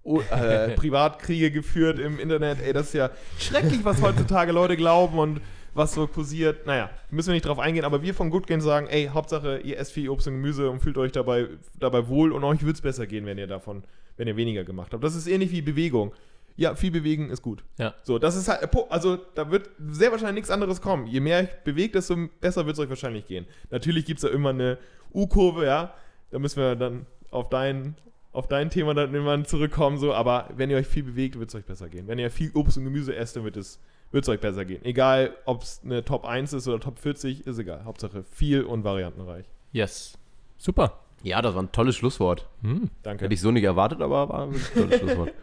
[0.03, 2.59] oh, äh, Privatkriege geführt im Internet.
[2.61, 5.41] Ey, das ist ja schrecklich, was heutzutage Leute glauben und
[5.73, 6.65] was so kursiert.
[6.65, 9.77] Naja, müssen wir nicht drauf eingehen, aber wir von Good Games sagen, ey, Hauptsache, ihr
[9.77, 11.47] esst viel Obst und Gemüse und fühlt euch dabei,
[11.79, 13.83] dabei wohl und euch wird es besser gehen, wenn ihr davon,
[14.17, 15.03] wenn ihr weniger gemacht habt.
[15.03, 16.13] Das ist ähnlich wie Bewegung.
[16.57, 17.63] Ja, viel bewegen ist gut.
[17.77, 17.93] Ja.
[18.03, 21.07] So, das ist halt, also da wird sehr wahrscheinlich nichts anderes kommen.
[21.07, 23.45] Je mehr ich bewegt, desto besser wird es euch wahrscheinlich gehen.
[23.69, 24.77] Natürlich gibt es da immer eine
[25.13, 25.93] U-Kurve, ja.
[26.29, 27.95] Da müssen wir dann auf dein,
[28.31, 30.13] auf dein Thema dann irgendwann zurückkommen, so.
[30.13, 32.07] Aber wenn ihr euch viel bewegt, wird es euch besser gehen.
[32.07, 33.79] Wenn ihr viel Obst und Gemüse esst, dann wird es
[34.11, 34.83] wird es euch besser gehen.
[34.83, 37.85] Egal, ob es eine Top 1 ist oder Top 40, ist egal.
[37.85, 39.45] Hauptsache viel und variantenreich.
[39.71, 40.17] Yes.
[40.57, 40.99] Super.
[41.23, 42.47] Ja, das war ein tolles Schlusswort.
[42.61, 42.89] Hm.
[43.03, 43.25] Danke.
[43.25, 45.33] Hätte ich so nicht erwartet, aber war ein tolles Schlusswort.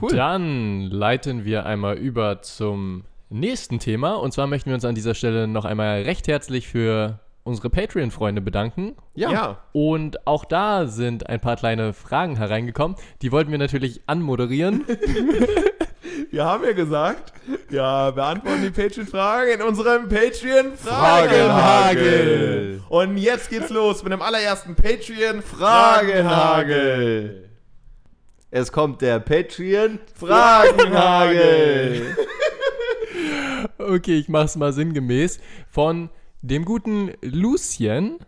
[0.00, 0.14] Cool.
[0.14, 4.14] Dann leiten wir einmal über zum nächsten Thema.
[4.14, 8.42] Und zwar möchten wir uns an dieser Stelle noch einmal recht herzlich für unsere Patreon-Freunde
[8.42, 8.94] bedanken.
[9.14, 9.58] ja.
[9.72, 12.96] Und auch da sind ein paar kleine Fragen hereingekommen.
[13.22, 14.84] Die wollten wir natürlich anmoderieren.
[16.30, 17.32] Wir haben ja gesagt,
[17.70, 21.48] ja, beantworten die Patreon-Fragen in unserem Patreon-Fragenhagel.
[21.48, 22.82] Fragenhagel.
[22.88, 27.49] Und jetzt geht's los mit dem allerersten Patreon-Fragenhagel.
[28.50, 32.16] Es kommt der Patreon Fragenhagel.
[33.78, 35.40] Okay, ich mach's mal sinngemäß.
[35.68, 36.10] Von
[36.42, 38.18] dem guten Lucien.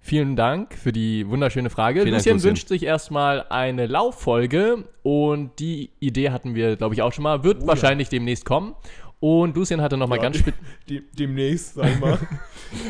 [0.00, 2.00] Vielen Dank für die wunderschöne Frage.
[2.00, 2.50] Vielen Dank, Lucien Lucien.
[2.50, 7.44] wünscht sich erstmal eine Lauffolge und die Idee hatten wir, glaube ich, auch schon mal.
[7.44, 7.66] Wird Oh ja.
[7.68, 8.74] wahrscheinlich demnächst kommen.
[9.20, 10.54] Und Lucien hatte nochmal Ja, ganz spät.
[11.18, 12.18] Demnächst, sag mal.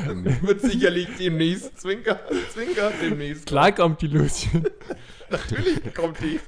[0.42, 2.20] Wird sicherlich demnächst, Zwinker,
[2.54, 3.44] Zwinker, demnächst.
[3.46, 4.64] Klar kommt die Lucien.
[5.32, 6.38] Natürlich kommt die.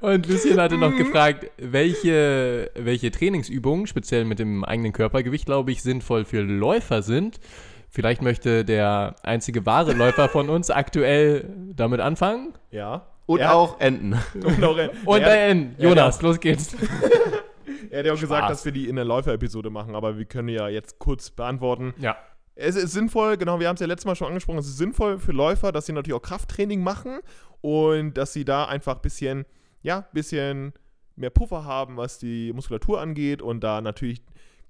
[0.00, 5.82] Und Lucien hatte noch gefragt, welche, welche Trainingsübungen, speziell mit dem eigenen Körpergewicht, glaube ich,
[5.82, 7.40] sinnvoll für Läufer sind.
[7.88, 12.54] Vielleicht möchte der einzige wahre Läufer von uns aktuell damit anfangen.
[12.70, 13.06] Ja.
[13.26, 14.14] Und Er auch Enten.
[14.34, 15.74] Und, auch, Und er, bei N.
[15.78, 16.74] ja, Jonas, los geht's.
[17.90, 18.50] er hat ja auch gesagt, Spaß.
[18.50, 21.94] dass wir die in der Läufer-Episode machen, aber wir können ja jetzt kurz beantworten.
[21.98, 22.16] Ja.
[22.60, 25.18] Es ist sinnvoll, genau, wir haben es ja letztes Mal schon angesprochen, es ist sinnvoll
[25.18, 27.20] für Läufer, dass sie natürlich auch Krafttraining machen
[27.62, 29.46] und dass sie da einfach ein bisschen,
[29.82, 30.74] ja, bisschen
[31.16, 34.22] mehr Puffer haben, was die Muskulatur angeht und da natürlich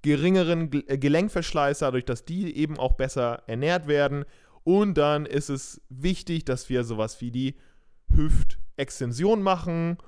[0.03, 4.25] geringeren äh, Gelenkverschleiß, dadurch, dass die eben auch besser ernährt werden.
[4.63, 7.57] Und dann ist es wichtig, dass wir sowas wie die
[8.15, 9.99] Hüftextension machen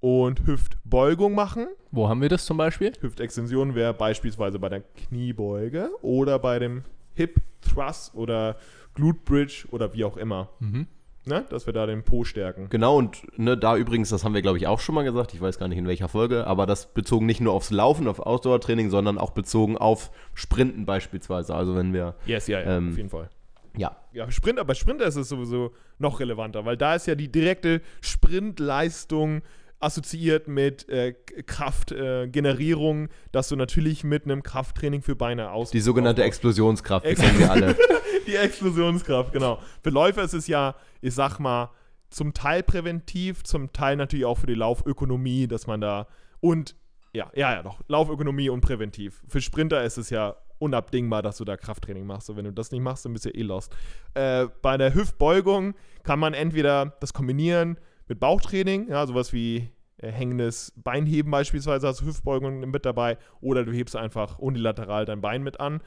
[0.00, 1.68] und Hüftbeugung machen.
[1.90, 2.92] Wo haben wir das zum Beispiel?
[3.00, 8.56] Hüftextension wäre beispielsweise bei der Kniebeuge oder bei dem Hip Thrust oder
[8.94, 10.48] Glute Bridge oder wie auch immer.
[10.60, 10.86] Mhm.
[11.26, 11.44] Ne?
[11.50, 12.68] Dass wir da den Po stärken.
[12.70, 15.40] Genau, und ne, da übrigens, das haben wir, glaube ich, auch schon mal gesagt, ich
[15.40, 18.88] weiß gar nicht in welcher Folge, aber das bezogen nicht nur aufs Laufen, auf Ausdauertraining,
[18.88, 21.54] sondern auch bezogen auf Sprinten beispielsweise.
[21.54, 23.28] Also wenn wir, Yes, ja, ja, Ähm, auf jeden Fall.
[23.76, 27.30] ja, Ja, Sprinter, bei Sprinter ist es sowieso noch relevanter, weil da ist ja die
[27.30, 29.42] direkte Sprintleistung
[29.80, 31.14] assoziiert mit äh,
[31.46, 35.70] Kraftgenerierung, äh, dass du natürlich mit einem Krafttraining für Beine aus.
[35.70, 36.22] die sogenannte.
[36.22, 37.76] Explosionskraft, die Ex- kennen wir alle.
[38.26, 39.58] Die Explosionskraft, genau.
[39.82, 41.70] Für Läufer ist es ja, ich sag mal,
[42.10, 46.06] zum Teil präventiv, zum Teil natürlich auch für die Laufökonomie, dass man da
[46.40, 46.76] und
[47.12, 49.22] ja, ja, ja, doch, Laufökonomie und präventiv.
[49.26, 52.30] Für Sprinter ist es ja unabdingbar, dass du da Krafttraining machst.
[52.30, 53.74] Und wenn du das nicht machst, dann bist du eh lost.
[54.14, 57.78] Äh, bei der Hüftbeugung kann man entweder das kombinieren
[58.10, 63.64] mit Bauchtraining, ja, sowas wie äh, hängendes Beinheben beispielsweise, hast du Hüftbeugung mit dabei, oder
[63.64, 65.80] du hebst einfach unilateral dein Bein mit an.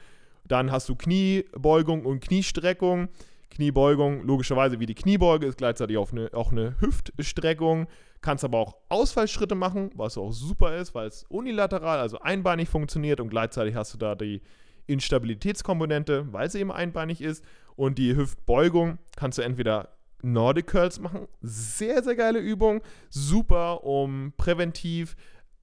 [0.46, 3.08] Dann hast du Kniebeugung und Kniestreckung.
[3.50, 7.88] Kniebeugung, logischerweise wie die Kniebeuge, ist gleichzeitig auch eine, auch eine Hüftstreckung.
[8.22, 13.20] Kannst aber auch Ausfallschritte machen, was auch super ist, weil es unilateral, also einbeinig funktioniert
[13.20, 14.40] und gleichzeitig hast du da die
[14.86, 17.44] Instabilitätskomponente, weil es eben einbeinig ist.
[17.76, 19.90] Und die Hüftbeugung kannst du entweder
[20.24, 25.16] Nordic Curls machen, sehr, sehr geile Übung, super, um präventiv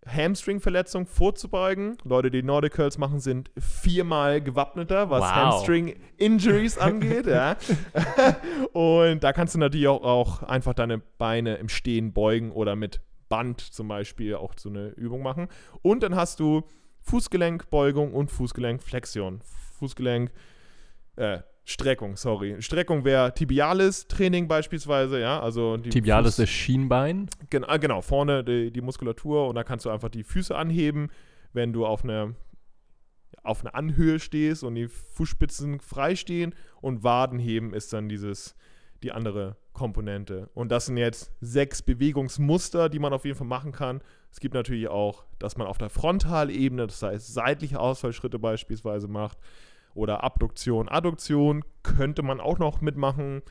[0.07, 1.97] Hamstring-Verletzung vorzubeugen.
[2.03, 5.31] Leute, die Nordic Curls machen, sind viermal gewappneter, was Wow.
[5.31, 7.27] Hamstring-Injuries angeht.
[7.27, 7.55] ja.
[8.73, 13.01] Und da kannst du natürlich auch, auch einfach deine Beine im Stehen beugen oder mit
[13.29, 15.47] Band zum Beispiel auch so eine Übung machen.
[15.81, 16.63] Und dann hast du
[17.01, 19.41] Fußgelenkbeugung und Fußgelenkflexion.
[19.79, 20.31] Fußgelenk,
[21.15, 22.61] äh, Streckung, sorry.
[22.61, 27.29] Streckung wäre tibiales Training beispielsweise, ja, also die Tibialis Fuß- ist Schienbein.
[27.49, 31.09] Gen ah, genau, vorne die, die Muskulatur und da kannst du einfach die Füße anheben,
[31.53, 32.33] wenn du auf einer
[33.43, 38.55] auf einer Anhöhe stehst und die Fußspitzen frei stehen und Wadenheben ist dann dieses
[39.01, 40.49] die andere Komponente.
[40.53, 44.01] Und das sind jetzt sechs Bewegungsmuster, die man auf jeden Fall machen kann.
[44.31, 49.39] Es gibt natürlich auch, dass man auf der Frontalebene, das heißt seitliche Ausfallschritte beispielsweise macht
[49.93, 53.41] oder Abduktion, Adduktion könnte man auch noch mitmachen.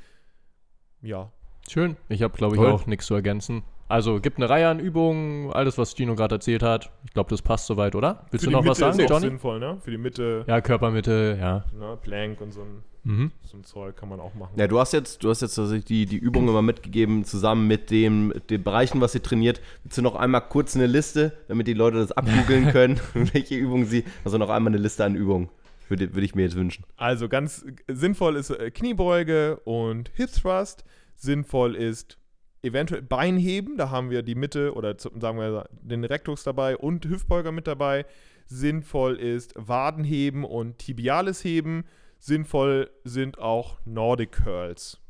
[1.03, 1.31] Ja,
[1.69, 1.97] Schön.
[2.09, 2.73] Ich habe, glaube ich, Toll.
[2.73, 3.63] auch nichts zu ergänzen.
[3.87, 6.91] Also gibt eine Reihe an Übungen, alles, was Gino gerade erzählt hat.
[7.05, 8.25] Ich glaube, das passt soweit, oder?
[8.31, 9.27] Willst für du noch was Mitte sagen, ist auch Johnny?
[9.29, 9.77] sinnvoll, ne?
[9.81, 11.65] Für die Mitte, Ja, Körpermitte, ja.
[11.79, 11.97] ne?
[12.01, 13.31] Plank und so ein, Mhm.
[13.43, 14.53] so ein Zeug kann man auch machen.
[14.57, 17.91] Ja, du hast jetzt, du hast jetzt tatsächlich die, die Übungen immer mitgegeben, zusammen mit
[17.91, 19.61] dem, den Bereichen, was ihr trainiert.
[19.85, 23.85] Willst du noch einmal kurz eine Liste, damit die Leute das abgoogeln können, welche Übungen
[23.87, 25.49] sie, also noch einmal eine Liste an Übungen,
[25.91, 26.85] würde, würde ich mir jetzt wünschen.
[26.97, 30.85] Also ganz sinnvoll ist äh, Kniebeuge und Hip Thrust.
[31.17, 32.19] Sinnvoll ist
[32.63, 37.53] eventuell Beinheben, da haben wir die Mitte oder sagen wir den Rectus dabei und Hüftbeuger
[37.53, 38.07] mit dabei.
[38.47, 41.85] Sinnvoll ist Wadenheben und Tibiales heben.
[42.19, 45.01] Sinnvoll sind auch Nordic Curls.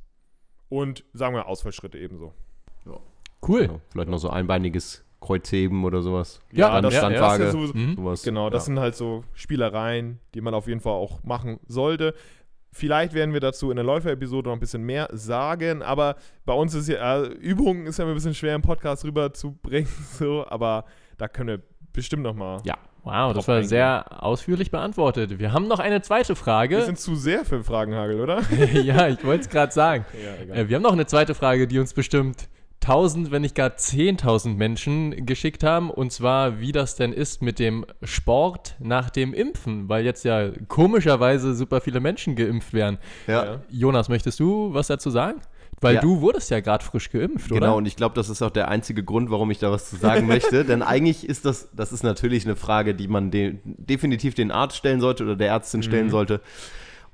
[0.69, 2.35] Und sagen wir Ausfallschritte ebenso.
[3.47, 3.67] Cool.
[3.67, 3.81] Genau.
[3.91, 6.41] Vielleicht noch so einbeiniges Kreuzheben oder sowas.
[6.53, 7.97] Ja, Stand- das- Standwaage, das ist ja sowieso- Mhm.
[7.97, 8.23] sowas.
[8.23, 8.67] Genau, das ja.
[8.67, 12.15] sind halt so Spielereien, die man auf jeden Fall auch machen sollte.
[12.73, 16.73] Vielleicht werden wir dazu in der Läufer-Episode noch ein bisschen mehr sagen, aber bei uns
[16.75, 20.85] ist ja, äh, Übungen ist ja ein bisschen schwer im Podcast rüberzubringen, so, aber
[21.19, 21.61] da können wir
[21.93, 22.59] bestimmt noch mal.
[22.65, 22.77] Ja.
[23.03, 23.69] Wow, das war eingehen.
[23.71, 25.39] sehr ausführlich beantwortet.
[25.39, 26.83] Wir haben noch eine zweite Wir Frage.
[26.83, 28.43] sind zu sehr für Fragenhagel, oder?
[28.75, 30.05] ja, ich wollte es gerade sagen.
[30.49, 32.49] ja, Äh, wir haben noch eine zweite Frage, die uns bestimmt
[32.91, 35.91] 1000, wenn nicht gar 10.000 Menschen geschickt haben.
[35.91, 40.51] Und zwar, wie das denn ist mit dem Sport nach dem Impfen, weil jetzt ja
[40.67, 42.99] komischerweise super viele Menschen geimpft werden.
[43.29, 43.61] Ja.
[43.71, 45.41] Jonas, möchtest du was dazu sagen?
[45.81, 46.01] Weil Ja.
[46.01, 47.75] du wurdest ja gerade frisch geimpft, Genau, oder?
[47.77, 50.27] und ich glaube, das ist auch der einzige Grund, warum ich da was zu sagen
[50.27, 50.65] möchte.
[50.67, 54.77] Denn eigentlich ist das, das ist natürlich eine Frage, die man de definitiv den Arzt
[54.77, 56.41] stellen sollte oder der Ärztin stellen sollte.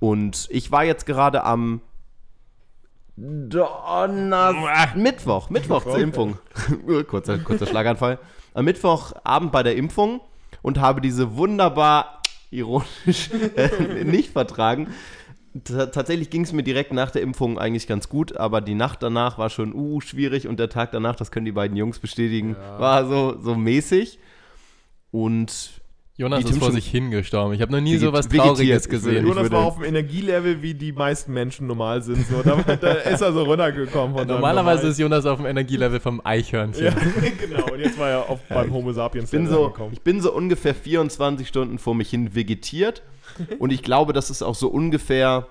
[0.00, 1.80] Und ich war jetzt gerade am
[3.16, 6.38] Donnerstag, Mittwoch, Mittwoch zur Impfung.
[7.08, 8.18] kurzer, kurzer Schlaganfall.
[8.52, 10.20] Am Mittwochabend bei der Impfung
[10.62, 14.88] und habe diese wunderbar ironisch äh, nicht vertragen.
[15.64, 19.02] T tatsächlich ging es mir direkt nach der Impfung eigentlich ganz gut, aber die Nacht
[19.02, 22.54] danach war schon uh, schwierig und der Tag danach, das können die beiden Jungs bestätigen,
[22.76, 24.18] war so, so mäßig.
[25.10, 25.80] Und
[26.18, 27.52] Jonas ist Tim vor sich hingestorben.
[27.52, 28.26] Ich habe noch nie so was.
[28.26, 29.26] Trauriges gesehen.
[29.26, 32.26] Jonas war auf dem Energielevel, wie die meisten Menschen normal sind.
[32.26, 34.16] So, da, da ist er so runtergekommen.
[34.16, 36.86] Von seinem Normalerweise ist normalen- Jonas auf dem Energielevel vom Eichhörnchen.
[36.86, 36.92] Ja,
[37.38, 37.70] genau.
[37.70, 40.32] Und jetzt war er auf, beim Homo sapiens ich bin, Level so, ich bin so
[40.32, 43.02] ungefähr 24 Stunden vor mich hin vegetiert
[43.58, 45.48] und ich glaube, das ist auch so ungefähr,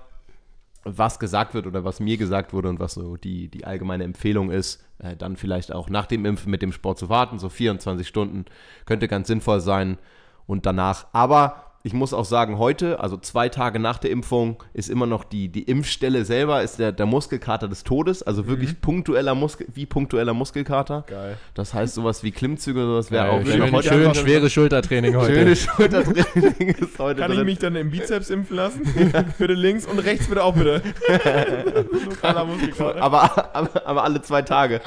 [0.82, 4.50] was gesagt wird oder was mir gesagt wurde und was so die, die allgemeine Empfehlung
[4.50, 8.06] ist, äh, dann vielleicht auch nach dem Impfen mit dem Sport zu warten, so 24
[8.06, 8.46] Stunden,
[8.84, 9.98] könnte ganz sinnvoll sein
[10.46, 11.06] und danach.
[11.12, 15.22] Aber ich muss auch sagen, heute, also zwei Tage nach der Impfung, ist immer noch
[15.22, 19.86] die, die Impfstelle selber, ist der, der Muskelkater des Todes, also wirklich punktueller Muskel, wie
[19.86, 21.04] punktueller Muskelkater.
[21.06, 21.38] Geil.
[21.54, 25.32] Das heißt, sowas wie Klimmzüge, sowas wäre auch schön- heute schön schweres Schultertraining heute.
[25.32, 27.46] Schönes Schultertraining ist heute Kann ich drin.
[27.46, 28.82] mich dann im Bizeps impfen lassen?
[29.38, 30.82] bitte links und rechts bitte auch bitte.
[32.04, 33.00] Lokaler Muskelkater.
[33.00, 34.80] aber, aber, aber alle zwei Tage.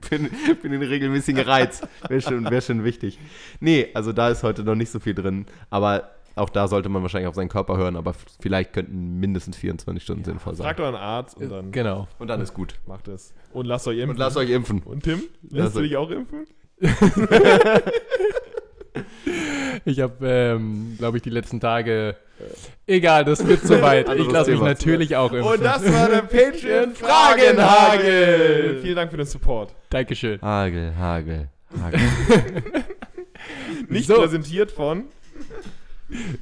[0.00, 0.18] für,
[0.60, 1.82] für den regelmäßigen Reiz.
[2.08, 3.18] Wäre schon, wär schon wichtig.
[3.58, 5.46] Nee, also da ist heute noch nicht so viel drin.
[5.70, 7.96] Aber auch da sollte man wahrscheinlich auf seinen Körper hören.
[7.96, 10.64] Aber vielleicht könnten mindestens 24 Stunden sinnvoll sein.
[10.64, 12.08] Fragt euren Arzt und dann Genau.
[12.18, 12.74] Und dann ist gut.
[12.86, 13.34] macht es.
[13.52, 14.10] Und lasst euch impfen.
[14.10, 14.82] Und lasst euch impfen.
[14.84, 16.46] Und Tim, Lass lässt du euch- dich auch impfen?
[19.84, 22.16] Ich habe, ähm, glaube ich, die letzten Tage.
[22.86, 24.08] Egal, das wird zu weit.
[24.14, 25.52] Ich lasse mich natürlich auch impfen.
[25.52, 27.56] Und das war der Patreon Fragenhagel.
[27.56, 28.78] Fragenhagel.
[28.82, 29.74] Vielen Dank für den Support.
[29.90, 30.40] Dankeschön.
[30.42, 31.48] Hagel, Hagel,
[31.80, 32.00] Hagel.
[33.88, 34.14] Nicht So.
[34.16, 35.04] präsentiert von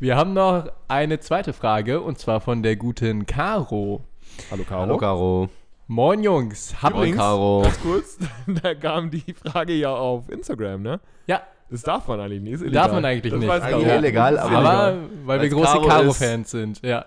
[0.00, 4.02] Wir haben noch eine zweite Frage und zwar von der guten Caro.
[4.50, 4.80] Hallo Caro.
[4.80, 5.48] Hallo, Caro.
[5.88, 7.60] Moin Jungs, Moin, Übrigens- Caro.
[7.62, 8.18] Ganz kurz,
[8.62, 11.00] da kam die Frage ja auf Instagram, ne?
[11.26, 12.52] Ja, Das darf man eigentlich nicht.
[12.54, 12.82] Ist illegal.
[12.82, 13.48] Darf man eigentlich das nicht.
[13.48, 13.98] Weiß Eigentlich Caro.
[13.98, 16.82] illegal, Ist aber- aber weil wir große Caro Caro-Fans sind.
[16.82, 17.04] Ja.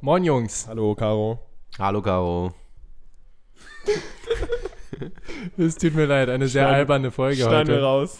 [0.00, 1.38] Moin Jungs, Hallo Caro.
[1.78, 2.52] Hallo, Caro.
[5.58, 7.80] es tut mir leid, eine sehr Schneiden- alberne Folge wir heute.
[7.82, 8.18] raus.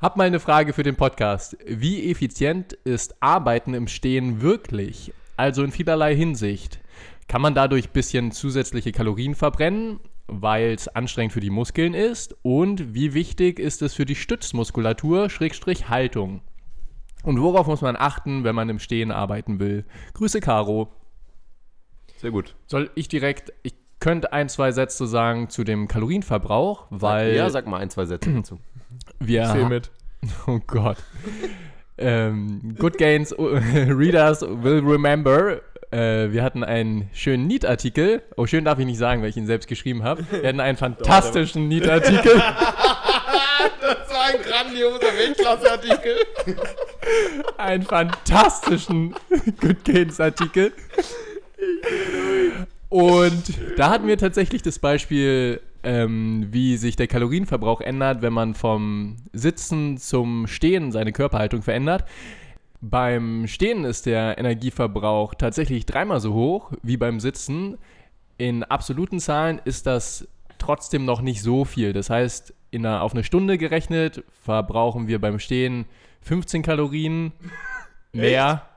[0.00, 1.56] Hab mal eine Frage für den Podcast.
[1.66, 5.12] Wie effizient ist Arbeiten im Stehen wirklich?
[5.36, 6.78] Also in vielerlei Hinsicht.
[7.26, 12.36] Kann man dadurch ein bisschen zusätzliche Kalorien verbrennen, weil es anstrengend für die Muskeln ist?
[12.42, 16.42] Und wie wichtig ist es für die Stützmuskulatur, Schrägstrich Haltung?
[17.24, 19.84] Und worauf muss man achten, wenn man im Stehen arbeiten will?
[20.14, 20.92] Grüße, Caro.
[22.18, 22.54] Sehr gut.
[22.68, 27.66] Soll ich direkt, ich könnte ein, zwei Sätze sagen zu dem Kalorienverbrauch, weil ja, sag
[27.66, 28.60] mal ein, zwei Sätze dazu.
[29.18, 29.90] Wir Ich sehe mit.
[30.48, 30.96] Oh Gott.
[31.96, 33.46] ähm, Good Gains uh,
[33.88, 35.60] Readers will remember.
[35.90, 38.22] Äh, wir hatten einen schönen Neat-Artikel.
[38.36, 40.24] Oh, schön darf ich nicht sagen, weil ich ihn selbst geschrieben habe.
[40.30, 42.34] Wir hatten einen fantastischen Neat-Artikel.
[43.80, 46.16] Das war ein grandioser Weltklasse-Artikel.
[47.56, 49.14] einen fantastischen
[49.60, 50.72] Good Gains-Artikel.
[52.88, 58.54] Und da hatten wir tatsächlich das Beispiel, ähm, wie sich der Kalorienverbrauch ändert, wenn man
[58.54, 62.04] vom Sitzen zum Stehen seine Körperhaltung verändert.
[62.82, 67.78] Beim Stehen ist der Energieverbrauch tatsächlich dreimal so hoch wie beim Sitzen.
[68.36, 71.94] In absoluten Zahlen ist das trotzdem noch nicht so viel.
[71.94, 75.86] Das heißt, in einer, auf eine Stunde gerechnet verbrauchen wir beim Stehen
[76.20, 77.32] 15 Kalorien
[78.12, 78.68] mehr.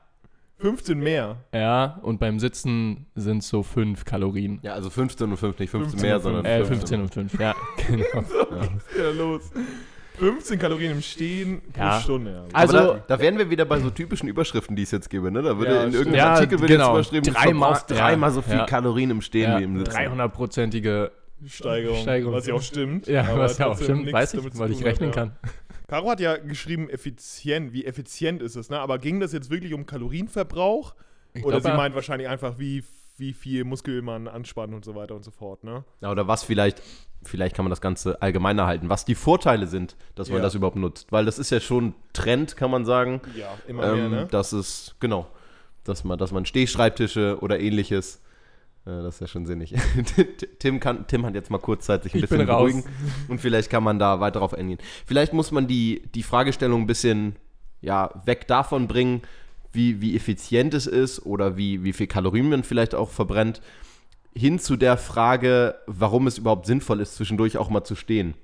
[0.62, 1.36] 15 mehr.
[1.52, 4.60] Ja, und beim Sitzen sind es so 5 Kalorien.
[4.62, 7.54] Ja, also 15 und 5, nicht 15, 15 mehr, sondern Äh, 15 und 5, ja,
[7.88, 8.04] genau.
[8.14, 9.50] Was ist denn da los?
[10.18, 12.00] 15 Kalorien im Stehen pro Ja.
[12.00, 12.30] Stunde.
[12.32, 12.42] Ja.
[12.52, 15.30] Also- da, da wären wir wieder bei so typischen Überschriften, die es jetzt gäbe.
[15.32, 15.42] Ne?
[15.42, 16.96] Da würde Ja, in irgendeinem Ja, Artikel wird genau.
[16.96, 18.66] jetzt überschrieben, du Dreimal- verbrauchst dreimal ja, so viel ja.
[18.66, 19.96] Kalorien im Stehen Ja, wie im Sitzen.
[19.96, 21.10] 300-prozentige,
[21.46, 22.34] Steigerung, Steigerung.
[22.34, 23.08] Was ja auch stimmt.
[23.08, 25.14] ja, was ja auch stimmt, weiß ich, weil ich hat, rechnen ja.
[25.14, 25.32] kann.
[25.92, 27.74] Caro hat ja geschrieben, effizient.
[27.74, 28.78] Wie effizient ist es, ne?
[28.80, 30.94] Aber ging das jetzt wirklich um Kalorienverbrauch?
[31.34, 32.82] Ich Oder glaub, sie meint wahrscheinlich einfach, wie,
[33.18, 35.84] wie viel Muskel man anspannt und so weiter und so fort, ne?
[36.00, 36.80] Ja, oder was vielleicht,
[37.22, 40.42] vielleicht kann man das Ganze allgemeiner halten, was die Vorteile sind, dass man Ja.
[40.44, 41.12] das überhaupt nutzt.
[41.12, 43.20] Weil das ist ja schon Trend, kann man sagen.
[43.36, 44.28] Ja, immer mehr, Ähm, ne?
[44.30, 45.28] Das ist, genau,
[45.84, 48.20] dass man, dass man Stehschreibtische oder ähnliches Äh,
[48.84, 49.74] das ist ja schon sinnig.
[50.58, 52.84] Tim, kann, Tim hat jetzt mal kurz Zeit, sich ein Ich bisschen beruhigen.
[53.28, 54.78] Und vielleicht kann man da weiter drauf eingehen.
[55.06, 57.36] Vielleicht muss man die, die Fragestellung ein bisschen
[57.80, 59.22] ja, weg davon bringen,
[59.72, 63.60] wie, wie effizient es ist oder wie, wie viel Kalorien man vielleicht auch verbrennt,
[64.34, 68.34] hin zu der Frage, warum es überhaupt sinnvoll ist, zwischendurch auch mal zu stehen.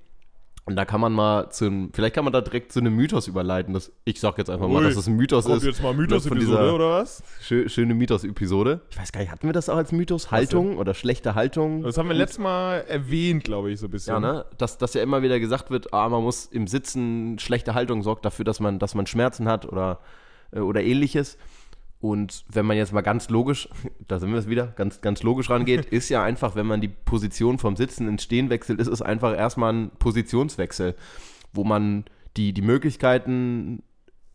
[0.69, 3.27] Und da kann man mal zu einem, vielleicht kann man da direkt zu einem Mythos
[3.27, 3.73] überleiten.
[3.73, 5.65] Dass, ich sag jetzt einfach mal, Ui, dass es ein Mythos Kommt ist.
[5.65, 7.23] jetzt mal Mythos-Episode, oder was?
[7.41, 8.83] Schö schöne Mythos-Episode.
[8.91, 10.31] Ich weiß gar nicht, hatten wir das auch als Mythos?
[10.31, 11.85] Haltung oder schlechte Haltung?
[11.85, 14.13] Das haben wir letztes Mal erwähnt, glaube ich, so ein bisschen.
[14.13, 14.45] Ja, ne?
[14.59, 18.27] Dass, dass ja immer wieder gesagt wird, ah, man muss im Sitzen, schlechte Haltung sorgt
[18.27, 20.01] dafür, dass man, dass man Schmerzen hat oder,
[20.53, 21.39] äh, oder ähnliches.
[22.01, 23.69] Und wenn man jetzt mal ganz logisch,
[24.07, 26.89] da sind wir es wieder, ganz, ganz logisch rangeht, ist ja einfach, wenn man die
[26.89, 30.95] Position vom Sitzen ins Stehen wechselt, ist es einfach erstmal ein Positionswechsel,
[31.53, 32.05] wo man
[32.37, 33.83] die, die Möglichkeiten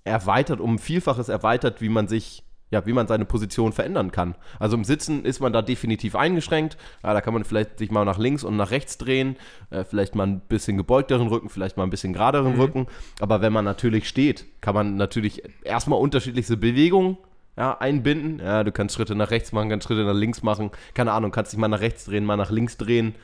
[0.04, 4.36] erweitert, um Vielfaches erweitert, wie man sich, ja, wie man seine Position verändern kann.
[4.60, 6.76] Also im Sitzen ist man da definitiv eingeschränkt.
[7.02, 9.38] Ja, da kann man vielleicht sich mal nach links und nach rechts drehen,
[9.70, 12.88] äh, vielleicht mal ein bisschen gebeugteren Rücken, vielleicht mal ein bisschen geraderen Rücken.
[13.22, 17.18] Aber wenn man natürlich steht, kann man natürlich erstmal unterschiedlichste Bewegungen
[17.58, 18.40] ja, einbinden.
[18.40, 20.72] Ja, du kannst Schritte nach rechts machen, kannst Schritte nach links machen.
[20.94, 23.16] Keine Ahnung, kannst dich mal nach rechts drehen, mal nach links drehen.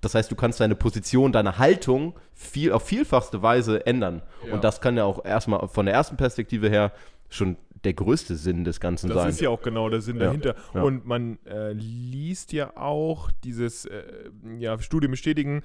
[0.00, 4.22] Das heißt, du kannst deine Position, deine Haltung viel, auf vielfachste Weise ändern.
[4.46, 4.54] Ja.
[4.54, 6.92] Und das kann ja auch erstmal von der ersten Perspektive her
[7.28, 9.28] schon der größte Sinn des Ganzen Das sein.
[9.30, 10.54] ist ja auch genau der Sinn Ja, dahinter.
[10.74, 10.82] ja.
[10.82, 14.02] Und man äh, liest ja auch dieses, äh,
[14.58, 15.62] ja, Studien bestätigen,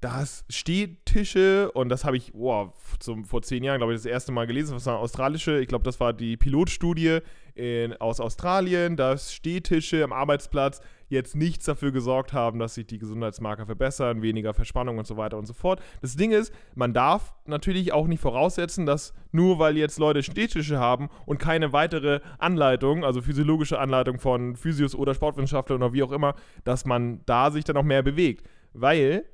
[0.00, 4.32] dass Stehtische, und das habe ich wow, zum, vor zehn Jahren, glaube ich, das erste
[4.32, 7.18] Mal gelesen, was war eine australische, ich glaube, das war die Pilotstudie
[7.54, 12.98] in, aus Australien, dass Stehtische am Arbeitsplatz jetzt nichts dafür gesorgt haben, dass sich die
[12.98, 15.82] Gesundheitsmarker verbessern, weniger Verspannung und so weiter und so fort.
[16.00, 20.78] Das Ding ist, man darf natürlich auch nicht voraussetzen, dass nur weil jetzt Leute Stehtische
[20.78, 26.12] haben und keine weitere Anleitung, also physiologische Anleitung von Physios oder Sportwissenschaftlern oder wie auch
[26.12, 26.34] immer,
[26.64, 28.46] dass man da sich dann auch mehr bewegt.
[28.72, 29.24] Weil,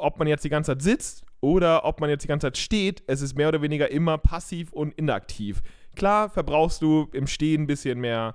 [0.00, 3.02] ob man jetzt die ganze Zeit sitzt oder ob man jetzt die ganze Zeit steht,
[3.06, 5.62] es ist mehr oder weniger immer passiv und inaktiv.
[5.94, 8.34] Klar verbrauchst du im Stehen ein bisschen mehr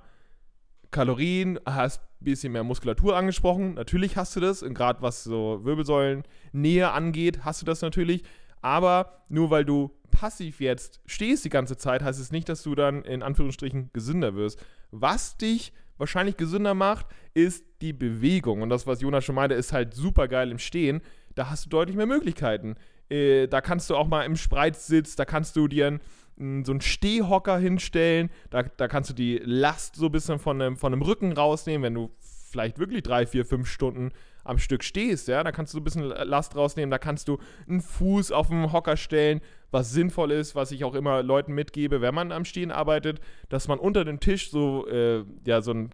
[0.90, 3.74] Kalorien, hast ein bisschen mehr Muskulatur angesprochen.
[3.74, 4.62] Natürlich hast du das.
[4.62, 8.22] Und gerade was so Wirbelsäulennähe angeht, hast du das natürlich.
[8.60, 12.74] Aber nur weil du passiv jetzt stehst die ganze Zeit, heißt es nicht, dass du
[12.74, 14.62] dann in Anführungsstrichen gesünder wirst.
[14.90, 18.62] Was dich wahrscheinlich gesünder macht, ist die Bewegung.
[18.62, 21.00] Und das, was Jonas schon meinte, ist halt super geil im Stehen.
[21.34, 22.76] Da hast du deutlich mehr Möglichkeiten.
[23.08, 25.98] Äh, da kannst du auch mal im Spreizsitz, da kannst du dir
[26.38, 28.30] einen, so einen Stehhocker hinstellen.
[28.50, 31.84] Da, da kannst du die Last so ein bisschen von dem, von dem Rücken rausnehmen,
[31.84, 32.10] wenn du
[32.52, 34.12] vielleicht wirklich drei, vier, fünf Stunden
[34.44, 37.38] am Stück stehst, ja, da kannst du so ein bisschen Last rausnehmen, da kannst du
[37.68, 39.40] einen Fuß auf den Hocker stellen,
[39.70, 43.68] was sinnvoll ist, was ich auch immer Leuten mitgebe, wenn man am Stehen arbeitet, dass
[43.68, 45.90] man unter dem Tisch so, äh, ja, so einen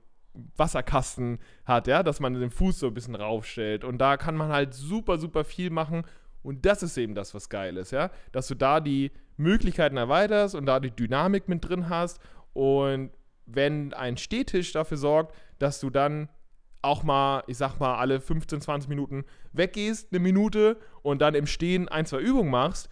[0.56, 4.50] Wasserkasten hat, ja, dass man den Fuß so ein bisschen raufstellt und da kann man
[4.50, 6.04] halt super, super viel machen
[6.42, 10.54] und das ist eben das, was geil ist, ja, dass du da die Möglichkeiten erweiterst
[10.54, 12.20] und da die Dynamik mit drin hast
[12.52, 13.10] und
[13.46, 16.28] wenn ein Stehtisch dafür sorgt, dass du dann
[16.82, 21.46] auch mal, ich sag mal, alle 15, 20 Minuten weggehst, eine Minute und dann im
[21.46, 22.88] Stehen ein, zwei Übungen machst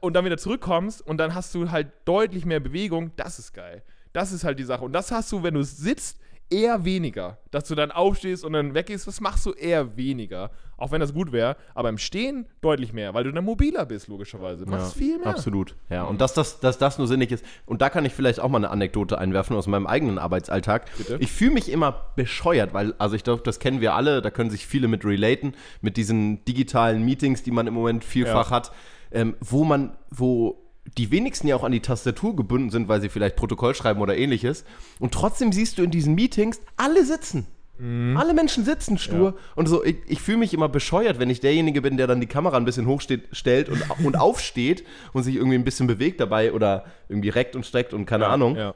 [0.00, 3.82] und dann wieder zurückkommst und dann hast du halt deutlich mehr Bewegung, das ist geil.
[4.12, 4.84] Das ist halt die Sache.
[4.84, 7.38] Und das hast du, wenn du sitzt, eher weniger.
[7.50, 10.50] Dass du dann aufstehst und dann weggehst, das machst du eher weniger.
[10.76, 11.56] Auch wenn das gut wäre.
[11.74, 14.64] Aber im Stehen deutlich mehr, weil du dann mobiler bist, logischerweise.
[14.64, 15.28] Du machst viel mehr.
[15.28, 15.76] Absolut.
[15.88, 17.44] Ja, und dass das, dass das nur sinnig ist.
[17.66, 20.90] Und da kann ich vielleicht auch mal eine Anekdote einwerfen aus meinem eigenen Arbeitsalltag.
[20.96, 21.16] Bitte?
[21.20, 24.50] Ich fühle mich immer bescheuert, weil, also ich glaube, das kennen wir alle, da können
[24.50, 28.56] sich viele mit relaten, mit diesen digitalen Meetings, die man im Moment vielfach Ja.
[28.56, 28.72] hat,
[29.12, 30.63] ähm, wo man, wo
[30.98, 34.16] die wenigsten ja auch an die Tastatur gebunden sind, weil sie vielleicht Protokoll schreiben oder
[34.16, 34.64] ähnliches.
[34.98, 37.46] Und trotzdem siehst du in diesen Meetings, alle sitzen.
[37.76, 39.30] Alle Menschen sitzen stur.
[39.30, 39.40] Ja.
[39.56, 42.28] Und so, ich, ich fühle mich immer bescheuert, wenn ich derjenige bin, der dann die
[42.28, 46.84] Kamera ein bisschen hochstellt und, und aufsteht und sich irgendwie ein bisschen bewegt dabei oder
[47.08, 48.54] irgendwie reckt und streckt und keine Ahnung.
[48.54, 48.74] Ja.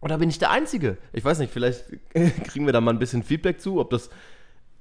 [0.00, 0.98] Oder bin ich der Einzige?
[1.12, 1.84] Ich weiß nicht, vielleicht
[2.44, 4.10] kriegen wir da mal ein bisschen Feedback zu, ob das.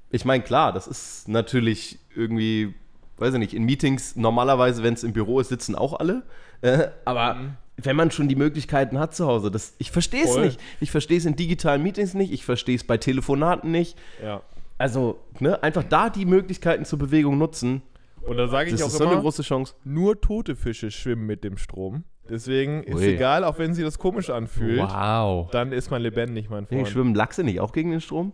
[0.09, 2.73] Ich meine, klar, das ist natürlich irgendwie,
[3.17, 6.23] weiß ich nicht, in Meetings normalerweise, wenn es im Büro ist, sitzen auch alle.
[6.61, 7.37] Äh, aber
[7.77, 10.59] wenn man schon die Möglichkeiten hat zu Hause, das, ich verstehe es nicht.
[10.79, 13.97] Ich verstehe es in digitalen Meetings nicht, ich verstehe es bei Telefonaten nicht.
[14.23, 14.41] ja.
[14.77, 17.83] Also, ne, einfach da die Möglichkeiten zur Bewegung nutzen,
[18.23, 19.75] Und da sage ich das auch ist so immer, eine große Chance.
[19.83, 22.03] nur tote Fische schwimmen mit dem Strom.
[22.27, 23.05] Deswegen ist Ui.
[23.13, 25.51] egal, auch wenn sie das komisch anfühlt, Wow.
[25.51, 26.87] dann ist man lebendig, mein Freund.
[26.87, 28.33] schwimmen Lachse nicht auch gegen den Strom?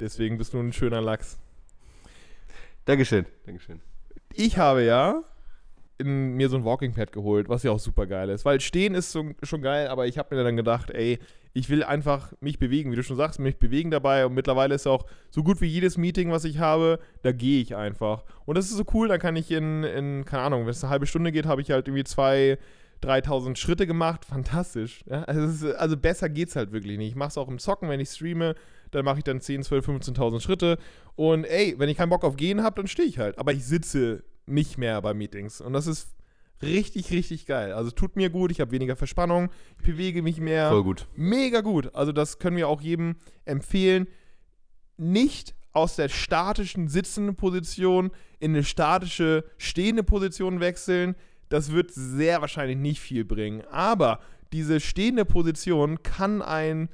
[0.00, 1.38] Deswegen bist du ein schöner Lachs.
[2.84, 3.26] Dankeschön.
[3.46, 3.80] Dankeschön.
[4.32, 5.22] Ich habe ja
[5.98, 8.44] in, mir so ein Walking Pad geholt, was ja auch super geil ist.
[8.44, 11.18] Weil stehen ist so, schon geil, aber ich habe mir dann gedacht, ey,
[11.52, 14.26] ich will einfach mich bewegen, wie du schon sagst, mich bewegen dabei.
[14.26, 17.76] Und mittlerweile ist auch so gut wie jedes Meeting, was ich habe, da gehe ich
[17.76, 18.24] einfach.
[18.44, 20.90] Und das ist so cool, da kann ich in, in keine Ahnung, wenn es eine
[20.90, 22.58] halbe Stunde geht, habe ich halt irgendwie zwei,
[23.02, 24.24] 3000 Schritte gemacht.
[24.28, 25.04] Fantastisch.
[25.06, 25.22] Ja?
[25.24, 27.10] Also, ist, also, besser geht's halt wirklich nicht.
[27.10, 28.56] Ich mache es auch im Zocken, wenn ich streame,
[28.90, 30.78] dann mache ich dann 10, 12, 15.000 Schritte.
[31.14, 33.38] Und ey, wenn ich keinen Bock auf Gehen habe, dann stehe ich halt.
[33.38, 35.60] Aber ich sitze nicht mehr bei Meetings.
[35.60, 36.14] Und das ist
[36.62, 37.72] richtig, richtig geil.
[37.72, 40.70] Also tut mir gut, ich habe weniger Verspannung, ich bewege mich mehr.
[40.70, 41.06] Voll gut.
[41.14, 41.94] Mega gut.
[41.94, 44.06] Also das können wir auch jedem empfehlen.
[44.96, 51.16] Nicht aus der statischen sitzenden Position in eine statische stehende Position wechseln.
[51.48, 53.62] Das wird sehr wahrscheinlich nicht viel bringen.
[53.70, 54.20] Aber
[54.52, 56.88] diese stehende Position kann ein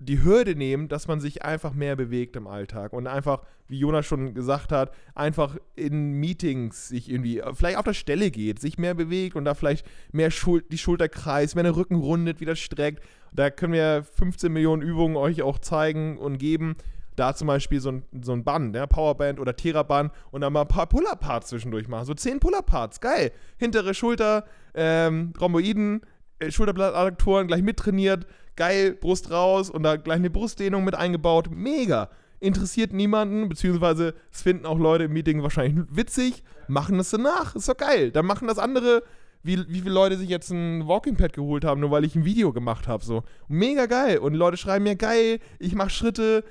[0.00, 4.06] die Hürde nehmen, dass man sich einfach mehr bewegt im Alltag und einfach, wie Jonas
[4.06, 8.94] schon gesagt hat, einfach in Meetings sich irgendwie, vielleicht auf der Stelle geht, sich mehr
[8.94, 13.02] bewegt und da vielleicht mehr Schul die Schulter kreist, mehr den Rücken rundet, wieder streckt.
[13.32, 16.76] Da können wir 15 Millionen Übungen euch auch zeigen und geben.
[17.16, 20.62] Da zum Beispiel so ein, so ein Band, ja, Powerband oder Theraband und dann mal
[20.62, 22.04] ein paar Pull-Up-Parts zwischendurch machen.
[22.04, 23.32] So 10 Pull-Up-Parts, geil.
[23.56, 24.44] Hintere Schulter,
[24.74, 26.02] ähm, Rhomboiden,
[26.38, 28.26] äh, Schulterblattadduktoren gleich mittrainiert,
[28.58, 31.48] geil, Brust raus und da gleich eine Brustdehnung mit eingebaut.
[31.50, 32.10] Mega.
[32.40, 37.54] Interessiert niemanden, beziehungsweise es finden auch Leute im Meeting wahrscheinlich witzig, machen das danach.
[37.54, 38.10] Ist doch geil.
[38.10, 39.02] Dann machen das andere,
[39.42, 42.24] wie, wie viele Leute sich jetzt ein Walking Pad geholt haben, nur weil ich ein
[42.24, 43.04] Video gemacht habe.
[43.04, 43.22] So.
[43.48, 44.18] Mega geil.
[44.18, 46.44] Und Leute schreiben mir, geil, ich mache Schritte,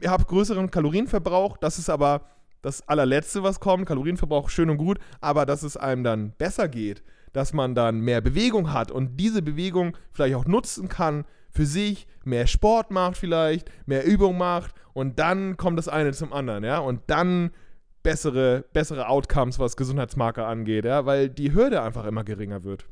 [0.00, 1.56] ihr habt größeren Kalorienverbrauch.
[1.58, 2.22] Das ist aber
[2.62, 3.86] das allerletzte, was kommt.
[3.86, 8.20] Kalorienverbrauch schön und gut, aber dass es einem dann besser geht, dass man dann mehr
[8.20, 13.70] Bewegung hat und diese Bewegung vielleicht auch nutzen kann für sich, mehr Sport macht vielleicht,
[13.86, 17.50] mehr Übung macht und dann kommt das eine zum anderen, ja, und dann
[18.02, 22.86] bessere, bessere Outcomes, was Gesundheitsmarker angeht, ja, weil die Hürde einfach immer geringer wird.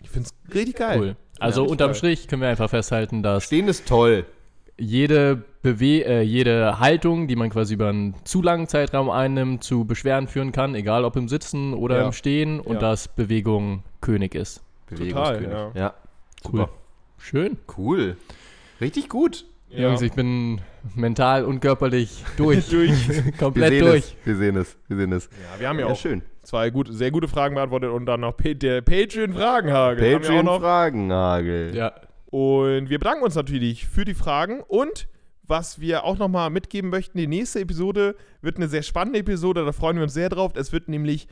[0.00, 0.98] Ich finde es richtig geil.
[0.98, 1.16] Cool.
[1.38, 1.94] Also Ja, unterm toll.
[1.96, 4.24] Strich können wir einfach festhalten, dass Stehen ist toll.
[4.78, 9.84] jede, Bewe äh, jede Haltung, die man quasi über einen zu langen Zeitraum einnimmt, zu
[9.84, 12.06] Beschwerden führen kann, egal ob im Sitzen oder Ja.
[12.06, 12.80] im Stehen und Ja.
[12.80, 14.62] dass Bewegung König ist.
[14.88, 15.50] Bewegungskönig.
[15.50, 15.70] ja.
[15.74, 15.94] ja.
[16.44, 16.60] Cool.
[16.62, 16.70] Super.
[17.22, 17.56] Schön.
[17.76, 18.16] Cool.
[18.80, 19.46] Richtig gut.
[19.70, 19.88] Ja.
[19.88, 20.60] Jungs, ich bin
[20.94, 22.68] mental und körperlich durch.
[22.70, 23.08] Durch.
[23.24, 24.00] Wir Komplett sehen durch.
[24.00, 24.16] es.
[24.26, 24.76] Wir sehen es.
[24.88, 25.30] Wir sehen es.
[25.54, 26.20] Ja, wir haben ja, Ja, auch schön.
[26.42, 30.02] zwei gut, sehr gute Fragen beantwortet und dann noch Pa- der Patreon-Fragenhagel.
[30.04, 30.60] haben wir auch Patreon noch.
[30.60, 31.74] Fragenhagel.
[31.74, 31.92] Ja.
[32.26, 35.08] Und wir bedanken uns natürlich für die Fragen und
[35.44, 39.72] was wir auch nochmal mitgeben möchten, die nächste Episode wird eine sehr spannende Episode, da
[39.72, 40.52] freuen wir uns sehr drauf.
[40.54, 41.28] Es wird nämlich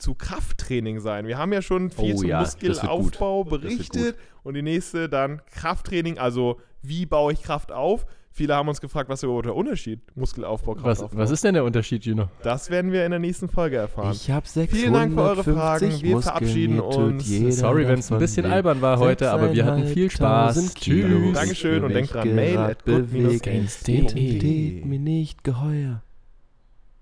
[0.00, 1.26] zu Krafttraining sein.
[1.26, 6.18] Wir haben ja schon viel Oh zum ja, Muskelaufbau berichtet und die nächste dann Krafttraining,
[6.18, 8.06] also wie baue ich Kraft auf?
[8.32, 11.18] Viele haben uns gefragt, was ist überhaupt der Unterschied Muskelaufbau, Was, Kraftaufbau.
[11.18, 12.28] was ist denn der Unterschied, Gino?
[12.42, 14.12] Das werden wir in der nächsten Folge erfahren.
[14.12, 16.00] Ich habe Vielen Dank für eure Fragen.
[16.00, 17.26] Wir verabschieden uns.
[17.58, 20.74] Sorry, wenn es ein bisschen albern war heute, aber wir hatten viel Spaß.
[20.74, 21.34] Tschüss.
[21.34, 22.86] Dankeschön und denkt dran, mail at.
[22.86, 26.02] Identität mir nicht geheuer.